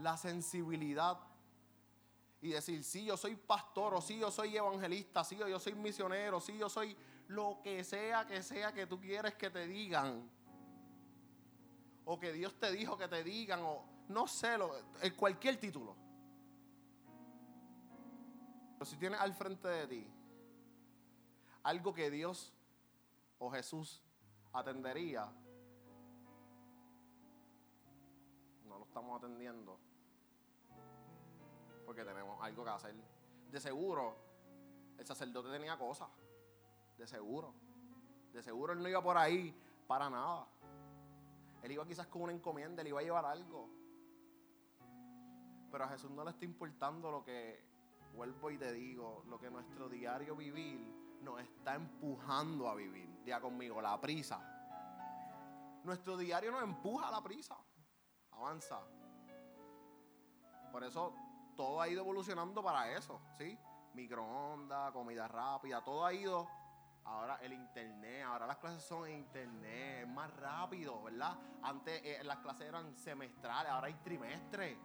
la 0.00 0.16
sensibilidad 0.16 1.18
y 2.42 2.50
decir, 2.50 2.82
sí, 2.84 3.04
yo 3.04 3.16
soy 3.16 3.36
pastor, 3.36 3.94
o 3.94 4.00
sí, 4.00 4.18
yo 4.18 4.30
soy 4.30 4.56
evangelista, 4.56 5.22
sí, 5.24 5.36
yo 5.36 5.58
soy 5.58 5.74
misionero, 5.74 6.40
sí, 6.40 6.56
yo 6.56 6.68
soy 6.68 6.96
lo 7.28 7.60
que 7.62 7.84
sea 7.84 8.26
que 8.26 8.42
sea 8.42 8.72
que 8.72 8.86
tú 8.86 8.98
quieres 8.98 9.34
que 9.34 9.50
te 9.50 9.66
digan. 9.66 10.28
O 12.06 12.18
que 12.18 12.32
Dios 12.32 12.58
te 12.58 12.72
dijo 12.72 12.96
que 12.96 13.08
te 13.08 13.22
digan, 13.22 13.60
o 13.62 13.84
no 14.08 14.26
sé, 14.26 14.56
lo, 14.56 14.72
cualquier 15.16 15.60
título. 15.60 15.94
Pero 18.72 18.84
si 18.86 18.96
tienes 18.96 19.20
al 19.20 19.34
frente 19.34 19.68
de 19.68 19.86
ti 19.86 20.06
algo 21.62 21.92
que 21.92 22.10
Dios 22.10 22.54
o 23.38 23.50
Jesús 23.50 24.02
atendería, 24.54 25.30
no 28.66 28.78
lo 28.78 28.84
estamos 28.86 29.18
atendiendo 29.18 29.89
porque 31.90 32.04
tenemos 32.04 32.40
algo 32.40 32.62
que 32.62 32.70
hacer. 32.70 32.94
De 33.50 33.58
seguro, 33.58 34.14
el 34.96 35.04
sacerdote 35.04 35.50
tenía 35.50 35.76
cosas. 35.76 36.08
De 36.96 37.04
seguro. 37.04 37.52
De 38.32 38.44
seguro 38.44 38.74
él 38.74 38.80
no 38.80 38.88
iba 38.88 39.02
por 39.02 39.18
ahí 39.18 39.52
para 39.88 40.08
nada. 40.08 40.46
Él 41.64 41.72
iba 41.72 41.84
quizás 41.84 42.06
con 42.06 42.22
una 42.22 42.32
encomienda, 42.32 42.82
él 42.82 42.88
iba 42.88 43.00
a 43.00 43.02
llevar 43.02 43.24
algo. 43.24 43.68
Pero 45.72 45.82
a 45.82 45.88
Jesús 45.88 46.12
no 46.12 46.22
le 46.22 46.30
está 46.30 46.44
importando 46.44 47.10
lo 47.10 47.24
que, 47.24 47.60
vuelvo 48.14 48.52
y 48.52 48.56
te 48.56 48.72
digo, 48.72 49.24
lo 49.26 49.40
que 49.40 49.50
nuestro 49.50 49.88
diario 49.88 50.36
vivir 50.36 50.78
nos 51.22 51.40
está 51.40 51.74
empujando 51.74 52.68
a 52.68 52.76
vivir. 52.76 53.08
Diga 53.24 53.40
conmigo, 53.40 53.82
la 53.82 54.00
prisa. 54.00 54.38
Nuestro 55.82 56.16
diario 56.16 56.52
nos 56.52 56.62
empuja 56.62 57.08
a 57.08 57.10
la 57.10 57.20
prisa. 57.20 57.58
Avanza. 58.30 58.80
Por 60.70 60.84
eso 60.84 61.29
todo 61.60 61.78
ha 61.78 61.88
ido 61.88 62.00
evolucionando 62.00 62.62
para 62.62 62.90
eso, 62.96 63.20
¿sí? 63.36 63.58
Microondas, 63.92 64.92
comida 64.92 65.28
rápida, 65.28 65.84
todo 65.84 66.06
ha 66.06 66.12
ido. 66.14 66.48
Ahora 67.04 67.38
el 67.42 67.52
internet, 67.52 68.24
ahora 68.24 68.46
las 68.46 68.56
clases 68.56 68.82
son 68.82 69.06
en 69.06 69.18
internet, 69.18 70.04
es 70.04 70.08
más 70.08 70.34
rápido, 70.36 71.02
¿verdad? 71.02 71.36
Antes 71.62 72.00
eh, 72.02 72.24
las 72.24 72.38
clases 72.38 72.66
eran 72.66 72.96
semestrales, 72.96 73.70
ahora 73.70 73.88
hay 73.88 73.94
trimestres. 73.94 74.78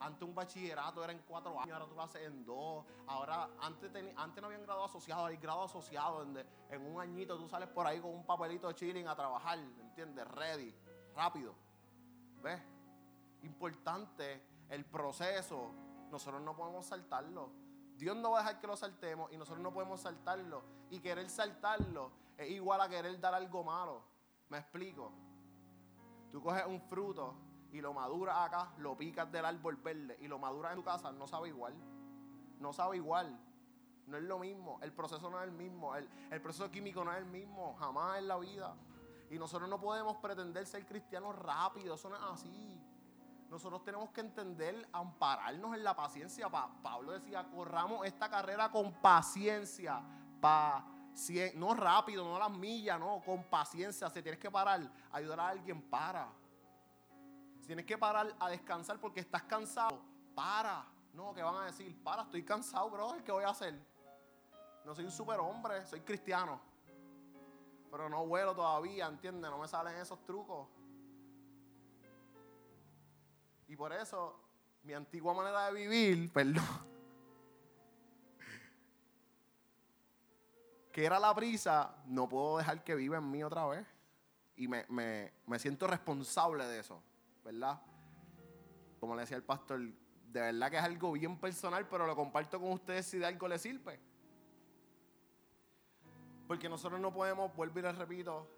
Antes 0.00 0.28
un 0.28 0.34
bachillerato 0.34 1.04
era 1.04 1.12
en 1.12 1.20
cuatro 1.20 1.60
años, 1.60 1.74
ahora 1.74 1.86
tú 1.86 1.94
lo 1.94 2.02
haces 2.02 2.22
en 2.22 2.44
dos. 2.44 2.84
Ahora, 3.06 3.48
antes, 3.60 3.92
antes 4.16 4.42
no 4.42 4.48
habían 4.48 4.64
grado 4.64 4.84
asociado, 4.84 5.26
hay 5.26 5.36
grado 5.36 5.62
asociado, 5.62 6.18
donde 6.18 6.44
en 6.68 6.84
un 6.84 7.00
añito 7.00 7.38
tú 7.38 7.48
sales 7.48 7.68
por 7.68 7.86
ahí 7.86 8.00
con 8.00 8.10
un 8.12 8.26
papelito 8.26 8.66
de 8.66 8.74
chilling 8.74 9.06
a 9.06 9.14
trabajar, 9.14 9.56
¿entiendes? 9.56 10.26
Ready, 10.26 10.74
rápido. 11.14 11.54
¿Ves? 12.42 12.60
Importante 13.42 14.42
el 14.68 14.84
proceso 14.84 15.87
nosotros 16.10 16.42
no 16.42 16.56
podemos 16.56 16.86
saltarlo. 16.86 17.50
Dios 17.96 18.16
no 18.16 18.30
va 18.32 18.38
a 18.38 18.42
dejar 18.42 18.60
que 18.60 18.66
lo 18.66 18.76
saltemos 18.76 19.32
y 19.32 19.36
nosotros 19.36 19.62
no 19.62 19.72
podemos 19.72 20.00
saltarlo. 20.00 20.62
Y 20.90 21.00
querer 21.00 21.28
saltarlo 21.28 22.12
es 22.36 22.50
igual 22.50 22.80
a 22.80 22.88
querer 22.88 23.18
dar 23.20 23.34
algo 23.34 23.64
malo. 23.64 24.02
¿Me 24.48 24.58
explico? 24.58 25.12
Tú 26.30 26.42
coges 26.42 26.64
un 26.66 26.80
fruto 26.82 27.34
y 27.72 27.80
lo 27.80 27.92
maduras 27.92 28.36
acá, 28.38 28.72
lo 28.78 28.96
picas 28.96 29.30
del 29.30 29.44
árbol 29.44 29.76
verde 29.76 30.16
y 30.20 30.28
lo 30.28 30.38
maduras 30.38 30.72
en 30.72 30.78
tu 30.78 30.84
casa, 30.84 31.12
no 31.12 31.26
sabe 31.26 31.48
igual. 31.48 31.74
No 32.60 32.72
sabe 32.72 32.96
igual. 32.96 33.38
No 34.06 34.16
es 34.16 34.22
lo 34.22 34.38
mismo. 34.38 34.78
El 34.82 34.92
proceso 34.92 35.28
no 35.28 35.38
es 35.38 35.44
el 35.44 35.52
mismo. 35.52 35.94
El, 35.94 36.08
el 36.30 36.40
proceso 36.40 36.70
químico 36.70 37.04
no 37.04 37.12
es 37.12 37.18
el 37.18 37.26
mismo. 37.26 37.74
Jamás 37.78 38.18
en 38.18 38.28
la 38.28 38.38
vida. 38.38 38.74
Y 39.30 39.38
nosotros 39.38 39.68
no 39.68 39.78
podemos 39.78 40.16
pretender 40.16 40.64
ser 40.66 40.86
cristianos 40.86 41.36
rápido. 41.36 41.94
Eso 41.94 42.08
no 42.08 42.16
es 42.16 42.22
así. 42.22 42.80
Nosotros 43.48 43.82
tenemos 43.82 44.10
que 44.10 44.20
entender, 44.20 44.86
ampararnos 44.92 45.74
en 45.74 45.82
la 45.82 45.96
paciencia. 45.96 46.48
Pablo 46.82 47.12
decía, 47.12 47.48
corramos 47.48 48.06
esta 48.06 48.28
carrera 48.28 48.70
con 48.70 48.92
paciencia. 49.00 50.02
no 51.54 51.74
rápido, 51.74 52.24
no 52.24 52.38
las 52.38 52.50
millas, 52.50 53.00
no, 53.00 53.22
con 53.24 53.44
paciencia. 53.44 54.10
Si 54.10 54.22
tienes 54.22 54.38
que 54.38 54.50
parar, 54.50 54.80
ayudar 55.12 55.40
a 55.40 55.48
alguien, 55.48 55.80
para. 55.80 56.28
Si 57.60 57.66
tienes 57.66 57.86
que 57.86 57.96
parar 57.96 58.34
a 58.38 58.50
descansar 58.50 59.00
porque 59.00 59.20
estás 59.20 59.42
cansado, 59.44 59.98
para. 60.34 60.84
No, 61.14 61.32
¿qué 61.32 61.42
van 61.42 61.56
a 61.56 61.64
decir? 61.64 62.02
Para, 62.02 62.22
estoy 62.22 62.44
cansado, 62.44 62.90
brother, 62.90 63.24
¿qué 63.24 63.32
voy 63.32 63.44
a 63.44 63.48
hacer? 63.48 63.80
No 64.84 64.94
soy 64.94 65.06
un 65.06 65.10
superhombre, 65.10 65.86
soy 65.86 66.02
cristiano. 66.02 66.60
Pero 67.90 68.10
no 68.10 68.26
vuelo 68.26 68.54
todavía, 68.54 69.06
¿entiendes? 69.06 69.50
No 69.50 69.58
me 69.58 69.66
salen 69.66 69.96
esos 69.96 70.22
trucos. 70.26 70.68
Y 73.68 73.76
por 73.76 73.92
eso, 73.92 74.34
mi 74.82 74.94
antigua 74.94 75.34
manera 75.34 75.66
de 75.66 75.72
vivir, 75.72 76.32
perdón, 76.32 76.64
que 80.90 81.04
era 81.04 81.20
la 81.20 81.34
prisa, 81.34 81.94
no 82.06 82.28
puedo 82.28 82.58
dejar 82.58 82.82
que 82.82 82.94
viva 82.94 83.18
en 83.18 83.30
mí 83.30 83.44
otra 83.44 83.66
vez. 83.66 83.86
Y 84.56 84.66
me, 84.66 84.84
me 84.88 85.58
siento 85.60 85.86
responsable 85.86 86.66
de 86.66 86.80
eso, 86.80 87.00
¿verdad? 87.44 87.80
Como 88.98 89.14
le 89.14 89.20
decía 89.20 89.36
el 89.36 89.44
pastor, 89.44 89.80
de 89.80 90.40
verdad 90.40 90.70
que 90.70 90.76
es 90.76 90.82
algo 90.82 91.12
bien 91.12 91.38
personal, 91.38 91.86
pero 91.88 92.06
lo 92.06 92.16
comparto 92.16 92.58
con 92.58 92.72
ustedes 92.72 93.06
si 93.06 93.18
de 93.18 93.26
algo 93.26 93.46
les 93.46 93.62
sirve. 93.62 94.00
Porque 96.48 96.68
nosotros 96.68 96.98
no 97.00 97.12
podemos, 97.12 97.54
vuelvo 97.54 97.78
y 97.78 97.82
les 97.82 97.96
repito, 97.96 98.48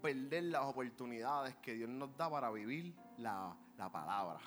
perder 0.00 0.44
las 0.44 0.64
oportunidades 0.64 1.56
que 1.56 1.74
Dios 1.74 1.88
nos 1.88 2.16
da 2.16 2.30
para 2.30 2.50
vivir 2.50 2.94
la, 3.18 3.56
la 3.76 3.90
palabra. 3.90 4.40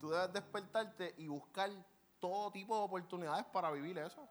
Tú 0.00 0.10
debes 0.10 0.32
despertarte 0.32 1.14
y 1.18 1.28
buscar 1.28 1.70
todo 2.18 2.50
tipo 2.50 2.76
de 2.76 2.82
oportunidades 2.82 3.44
para 3.46 3.70
vivir 3.70 3.98
eso. 3.98 4.26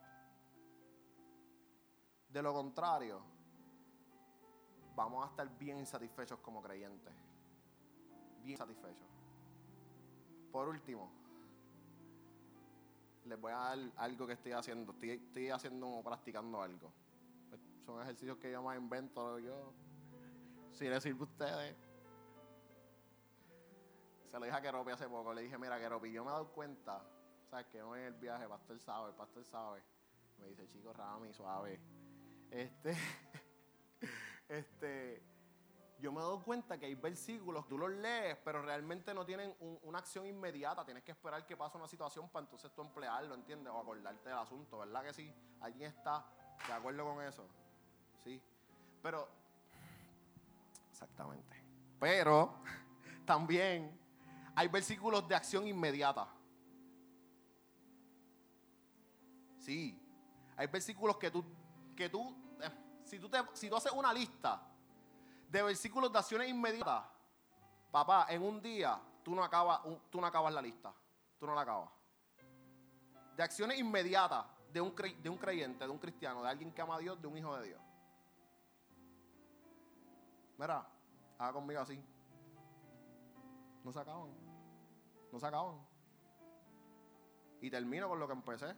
De 2.30 2.42
lo 2.42 2.54
contrario, 2.54 3.22
vamos 4.96 5.26
a 5.26 5.30
estar 5.30 5.50
bien 5.58 5.80
insatisfechos 5.80 6.40
como 6.40 6.62
creyentes. 6.62 7.14
Bien 8.44 8.58
satisfechos. 8.58 9.08
Por 10.52 10.68
último, 10.68 11.12
les 13.26 13.40
voy 13.40 13.52
a 13.52 13.58
dar 13.58 13.80
algo 13.98 14.28
que 14.28 14.34
estoy 14.34 14.52
haciendo. 14.52 14.94
Estoy, 15.02 15.50
haciendo, 15.50 16.02
practicando 16.04 16.62
algo. 16.62 16.92
Son 17.90 18.00
ejercicios 18.04 18.38
que 18.38 18.52
yo 18.52 18.62
más 18.62 18.78
invento 18.78 19.40
yo. 19.40 19.74
Si 20.74 20.88
les 20.88 21.02
sirve 21.02 21.22
a 21.22 21.24
ustedes. 21.24 21.76
Se 24.30 24.40
lo 24.40 24.46
dije 24.46 24.56
a 24.56 24.62
Keropi 24.62 24.92
hace 24.92 25.10
poco. 25.10 25.34
Le 25.34 25.42
dije, 25.42 25.58
mira, 25.58 25.80
Keropi, 25.80 26.12
yo 26.12 26.24
me 26.24 26.30
he 26.30 26.34
dado 26.34 26.50
cuenta, 26.50 27.04
¿sabes? 27.50 27.66
Que 27.66 27.80
no 27.80 27.96
en 27.96 28.04
el 28.04 28.14
viaje, 28.14 28.48
pastor 28.48 28.80
sabe, 28.80 29.10
el 29.10 29.16
pastor 29.16 29.44
sabe. 29.44 29.82
Me 30.38 30.50
dice, 30.50 30.68
chico, 30.68 30.94
Rami, 30.94 31.34
suave. 31.34 31.82
Este, 32.52 32.96
este, 34.50 35.24
yo 35.98 36.12
me 36.12 36.22
doy 36.22 36.40
cuenta 36.44 36.78
que 36.78 36.86
hay 36.86 36.94
versículos, 36.94 37.68
tú 37.68 37.76
los 37.76 37.90
lees, 37.90 38.38
pero 38.46 38.62
realmente 38.62 39.16
no 39.16 39.26
tienen 39.26 39.56
una 39.82 39.98
acción 39.98 40.28
inmediata. 40.28 40.86
Tienes 40.86 41.04
que 41.04 41.14
esperar 41.14 41.44
que 41.48 41.58
pase 41.58 41.76
una 41.76 41.88
situación 41.88 42.30
para 42.30 42.44
entonces 42.44 42.72
tú 42.72 42.84
emplearlo, 42.84 43.34
¿entiendes? 43.34 43.74
O 43.74 43.80
acordarte 43.80 44.30
del 44.30 44.38
asunto, 44.38 44.78
¿verdad 44.78 45.02
que 45.06 45.14
sí? 45.14 45.34
¿Alguien 45.60 45.90
está 45.90 46.24
de 46.68 46.74
acuerdo 46.74 47.04
con 47.04 47.24
eso? 47.24 47.50
Sí. 48.24 48.42
Pero, 49.02 49.28
exactamente. 50.92 51.64
Pero 52.00 52.56
también 53.26 53.98
hay 54.56 54.68
versículos 54.68 55.28
de 55.28 55.36
acción 55.36 55.68
inmediata. 55.68 56.28
Sí. 59.60 59.98
Hay 60.58 60.68
versículos 60.68 61.18
que 61.18 61.32
tú, 61.32 61.46
que 61.96 62.10
tú, 62.10 62.36
eh, 62.62 62.70
si 63.04 63.20
tú, 63.20 63.30
si 63.54 63.70
tú 63.70 63.76
haces 63.76 63.92
una 63.92 64.14
lista 64.14 64.62
de 65.50 65.64
versículos 65.64 66.12
de 66.12 66.20
acciones 66.20 66.50
inmediatas, 66.50 67.06
papá, 67.92 68.28
en 68.30 68.44
un 68.44 68.62
día 68.62 69.00
tú 69.24 69.34
no 69.34 69.44
acabas, 69.44 69.82
tú 70.10 70.20
no 70.20 70.28
acabas 70.28 70.54
la 70.54 70.62
lista. 70.62 70.94
Tú 71.40 71.48
no 71.48 71.56
la 71.56 71.62
acabas. 71.62 71.90
De 73.36 73.44
acciones 73.44 73.80
inmediatas 73.80 74.46
de 74.74 74.82
un, 74.82 74.94
de 74.94 75.30
un 75.30 75.38
creyente, 75.38 75.86
de 75.86 75.90
un 75.90 75.98
cristiano, 75.98 76.44
de 76.44 76.50
alguien 76.50 76.72
que 76.72 76.82
ama 76.82 76.96
a 76.96 77.00
Dios, 77.00 77.22
de 77.22 77.28
un 77.28 77.38
hijo 77.38 77.56
de 77.58 77.68
Dios. 77.68 77.82
Mira, 80.60 80.86
haga 81.38 81.54
conmigo 81.54 81.80
así. 81.80 82.04
No 83.86 83.94
se 83.94 84.00
acaban. 84.00 84.30
No 85.32 85.40
se 85.40 85.48
acaban. 85.48 85.80
Y 87.62 87.70
termino 87.72 88.10
con 88.10 88.20
lo 88.20 88.28
que 88.28 88.34
empecé. 88.34 88.76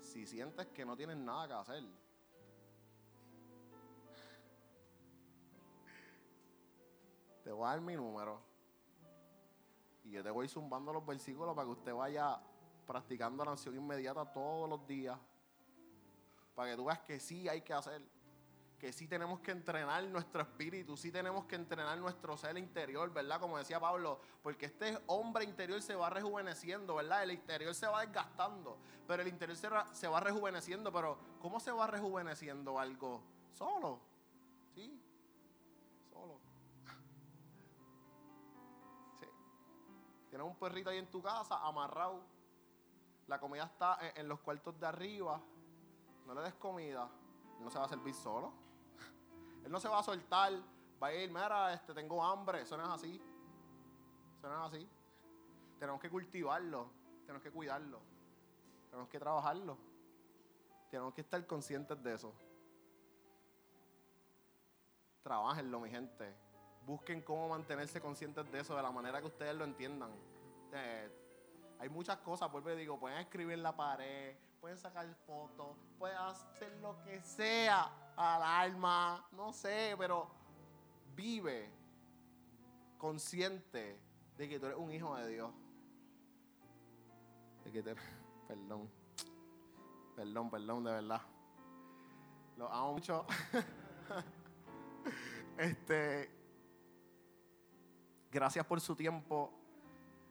Si 0.00 0.26
sientes 0.26 0.66
que 0.68 0.86
no 0.86 0.96
tienes 0.96 1.18
nada 1.18 1.46
que 1.46 1.52
hacer, 1.52 1.84
te 7.42 7.52
voy 7.52 7.66
a 7.66 7.70
dar 7.70 7.82
mi 7.82 7.94
número. 7.94 8.40
Y 10.04 10.12
yo 10.12 10.22
te 10.22 10.30
voy 10.30 10.48
zumbando 10.48 10.90
los 10.90 11.04
versículos 11.04 11.54
para 11.54 11.66
que 11.66 11.72
usted 11.72 11.94
vaya 11.94 12.40
practicando 12.86 13.44
la 13.44 13.52
acción 13.52 13.76
inmediata 13.76 14.24
todos 14.32 14.70
los 14.70 14.86
días. 14.86 15.18
Para 16.54 16.70
que 16.70 16.76
tú 16.76 16.86
veas 16.86 17.00
que 17.00 17.20
sí 17.20 17.46
hay 17.46 17.60
que 17.60 17.74
hacer. 17.74 18.13
Que 18.84 18.92
sí 18.92 19.08
tenemos 19.08 19.40
que 19.40 19.50
entrenar 19.50 20.04
nuestro 20.04 20.42
espíritu, 20.42 20.94
sí 20.94 21.10
tenemos 21.10 21.46
que 21.46 21.56
entrenar 21.56 21.96
nuestro 21.96 22.36
ser 22.36 22.58
interior, 22.58 23.10
¿verdad? 23.10 23.40
Como 23.40 23.56
decía 23.56 23.80
Pablo, 23.80 24.20
porque 24.42 24.66
este 24.66 25.00
hombre 25.06 25.46
interior 25.46 25.80
se 25.80 25.94
va 25.94 26.10
rejuveneciendo, 26.10 26.96
¿verdad? 26.96 27.22
El 27.22 27.30
interior 27.30 27.74
se 27.74 27.86
va 27.86 28.02
desgastando, 28.02 28.76
pero 29.06 29.22
el 29.22 29.28
interior 29.28 29.56
se, 29.56 30.06
va 30.06 30.20
rejuveneciendo. 30.20 30.92
Pero 30.92 31.16
¿cómo 31.40 31.60
se 31.60 31.72
va 31.72 31.86
rejuveneciendo 31.86 32.78
algo? 32.78 33.22
Solo, 33.54 34.00
¿sí? 34.74 35.00
Tienes 40.28 40.46
un 40.46 40.56
perrito 40.56 40.90
ahí 40.90 40.98
en 40.98 41.10
tu 41.10 41.22
casa, 41.22 41.56
amarrado. 41.66 42.20
La 43.28 43.40
comida 43.40 43.64
está 43.64 43.98
en, 44.14 44.28
los 44.28 44.40
cuartos 44.40 44.78
de 44.78 44.86
arriba. 44.86 45.40
No 46.26 46.34
le 46.34 46.42
des 46.42 46.54
comida. 46.56 47.08
no 47.60 47.70
se 47.70 47.78
va 47.78 47.86
a 47.86 47.88
servir 47.88 48.12
solo. 48.12 48.63
Él 49.64 49.70
no 49.70 49.80
se 49.80 49.88
va 49.88 49.98
a 49.98 50.02
soltar. 50.02 50.52
Va 51.02 51.08
a 51.08 51.14
ir, 51.14 51.28
mira, 51.30 51.72
este, 51.72 51.92
tengo 51.94 52.22
hambre. 52.22 52.62
Eso 52.62 52.76
no 52.76 52.84
es 52.84 52.90
así. 52.90 53.20
Eso 54.38 54.52
así. 54.62 54.88
Tenemos 55.78 56.00
que 56.00 56.10
cultivarlo. 56.10 56.90
Tenemos 57.22 57.42
que 57.42 57.50
cuidarlo. 57.50 58.00
Tenemos 58.90 59.08
que 59.08 59.18
trabajarlo. 59.18 59.76
Tenemos 60.90 61.14
que 61.14 61.22
estar 61.22 61.44
conscientes 61.46 62.02
de 62.02 62.14
eso. 62.14 62.32
Trabajenlo, 65.22 65.80
mi 65.80 65.90
gente 65.90 66.44
busquen 66.86 67.22
cómo 67.22 67.48
mantenerse 67.48 68.00
conscientes 68.00 68.50
de 68.50 68.60
eso 68.60 68.76
de 68.76 68.82
la 68.82 68.90
manera 68.90 69.20
que 69.20 69.26
ustedes 69.26 69.54
lo 69.54 69.64
entiendan. 69.64 70.10
Eh, 70.72 71.10
hay 71.78 71.88
muchas 71.88 72.18
cosas, 72.18 72.50
vuelvo 72.50 72.70
y 72.70 72.76
digo, 72.76 72.98
pueden 72.98 73.18
escribir 73.18 73.54
en 73.54 73.62
la 73.62 73.74
pared, 73.74 74.36
pueden 74.60 74.78
sacar 74.78 75.06
fotos, 75.26 75.76
pueden 75.98 76.16
hacer 76.18 76.72
lo 76.80 77.02
que 77.02 77.20
sea 77.20 77.90
al 78.16 78.42
alma, 78.42 79.26
no 79.32 79.52
sé, 79.52 79.94
pero 79.98 80.28
vive 81.14 81.70
consciente 82.98 84.00
de 84.36 84.48
que 84.48 84.58
tú 84.58 84.66
eres 84.66 84.78
un 84.78 84.92
hijo 84.92 85.14
de 85.16 85.28
Dios. 85.28 85.52
De 87.64 87.72
que 87.72 87.82
te, 87.82 87.94
perdón, 88.48 88.90
perdón, 90.16 90.50
perdón, 90.50 90.84
de 90.84 90.92
verdad. 90.92 91.22
Lo 92.56 92.72
amo 92.72 92.92
mucho. 92.92 93.26
este, 95.58 96.30
Gracias 98.34 98.66
por 98.66 98.80
su 98.80 98.96
tiempo. 98.96 99.52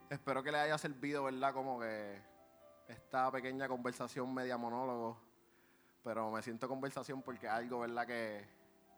Espero 0.10 0.43
que 0.43 0.52
les 0.52 0.60
haya 0.60 0.78
servido, 0.78 1.24
¿verdad? 1.24 1.54
Como 1.54 1.80
que 1.80 2.22
esta 2.89 3.32
pequeña 3.32 3.65
conversación 3.69 4.34
media 4.34 4.58
monólogo. 4.58 5.17
Pero 6.04 6.32
me 6.32 6.42
siento 6.42 6.68
conversación 6.68 7.22
porque 7.22 7.48
algo, 7.48 7.80
¿verdad? 7.80 8.06
Que, 8.06 8.46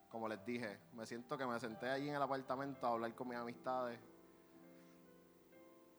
como 0.10 0.28
les 0.28 0.44
dije, 0.46 0.80
me 0.94 1.06
siento 1.06 1.38
que 1.38 1.46
me 1.46 1.60
senté 1.60 1.90
allí 1.90 2.10
en 2.10 2.16
el 2.16 2.22
apartamento 2.22 2.88
a 2.88 2.92
hablar 2.92 3.14
con 3.14 3.28
mis 3.28 3.38
amistades. 3.38 4.00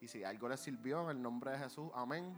Y 0.00 0.08
si 0.08 0.24
algo 0.24 0.48
les 0.48 0.60
sirvió, 0.60 1.02
en 1.02 1.16
el 1.16 1.22
nombre 1.22 1.52
de 1.52 1.58
Jesús, 1.58 1.90
amén. 1.94 2.36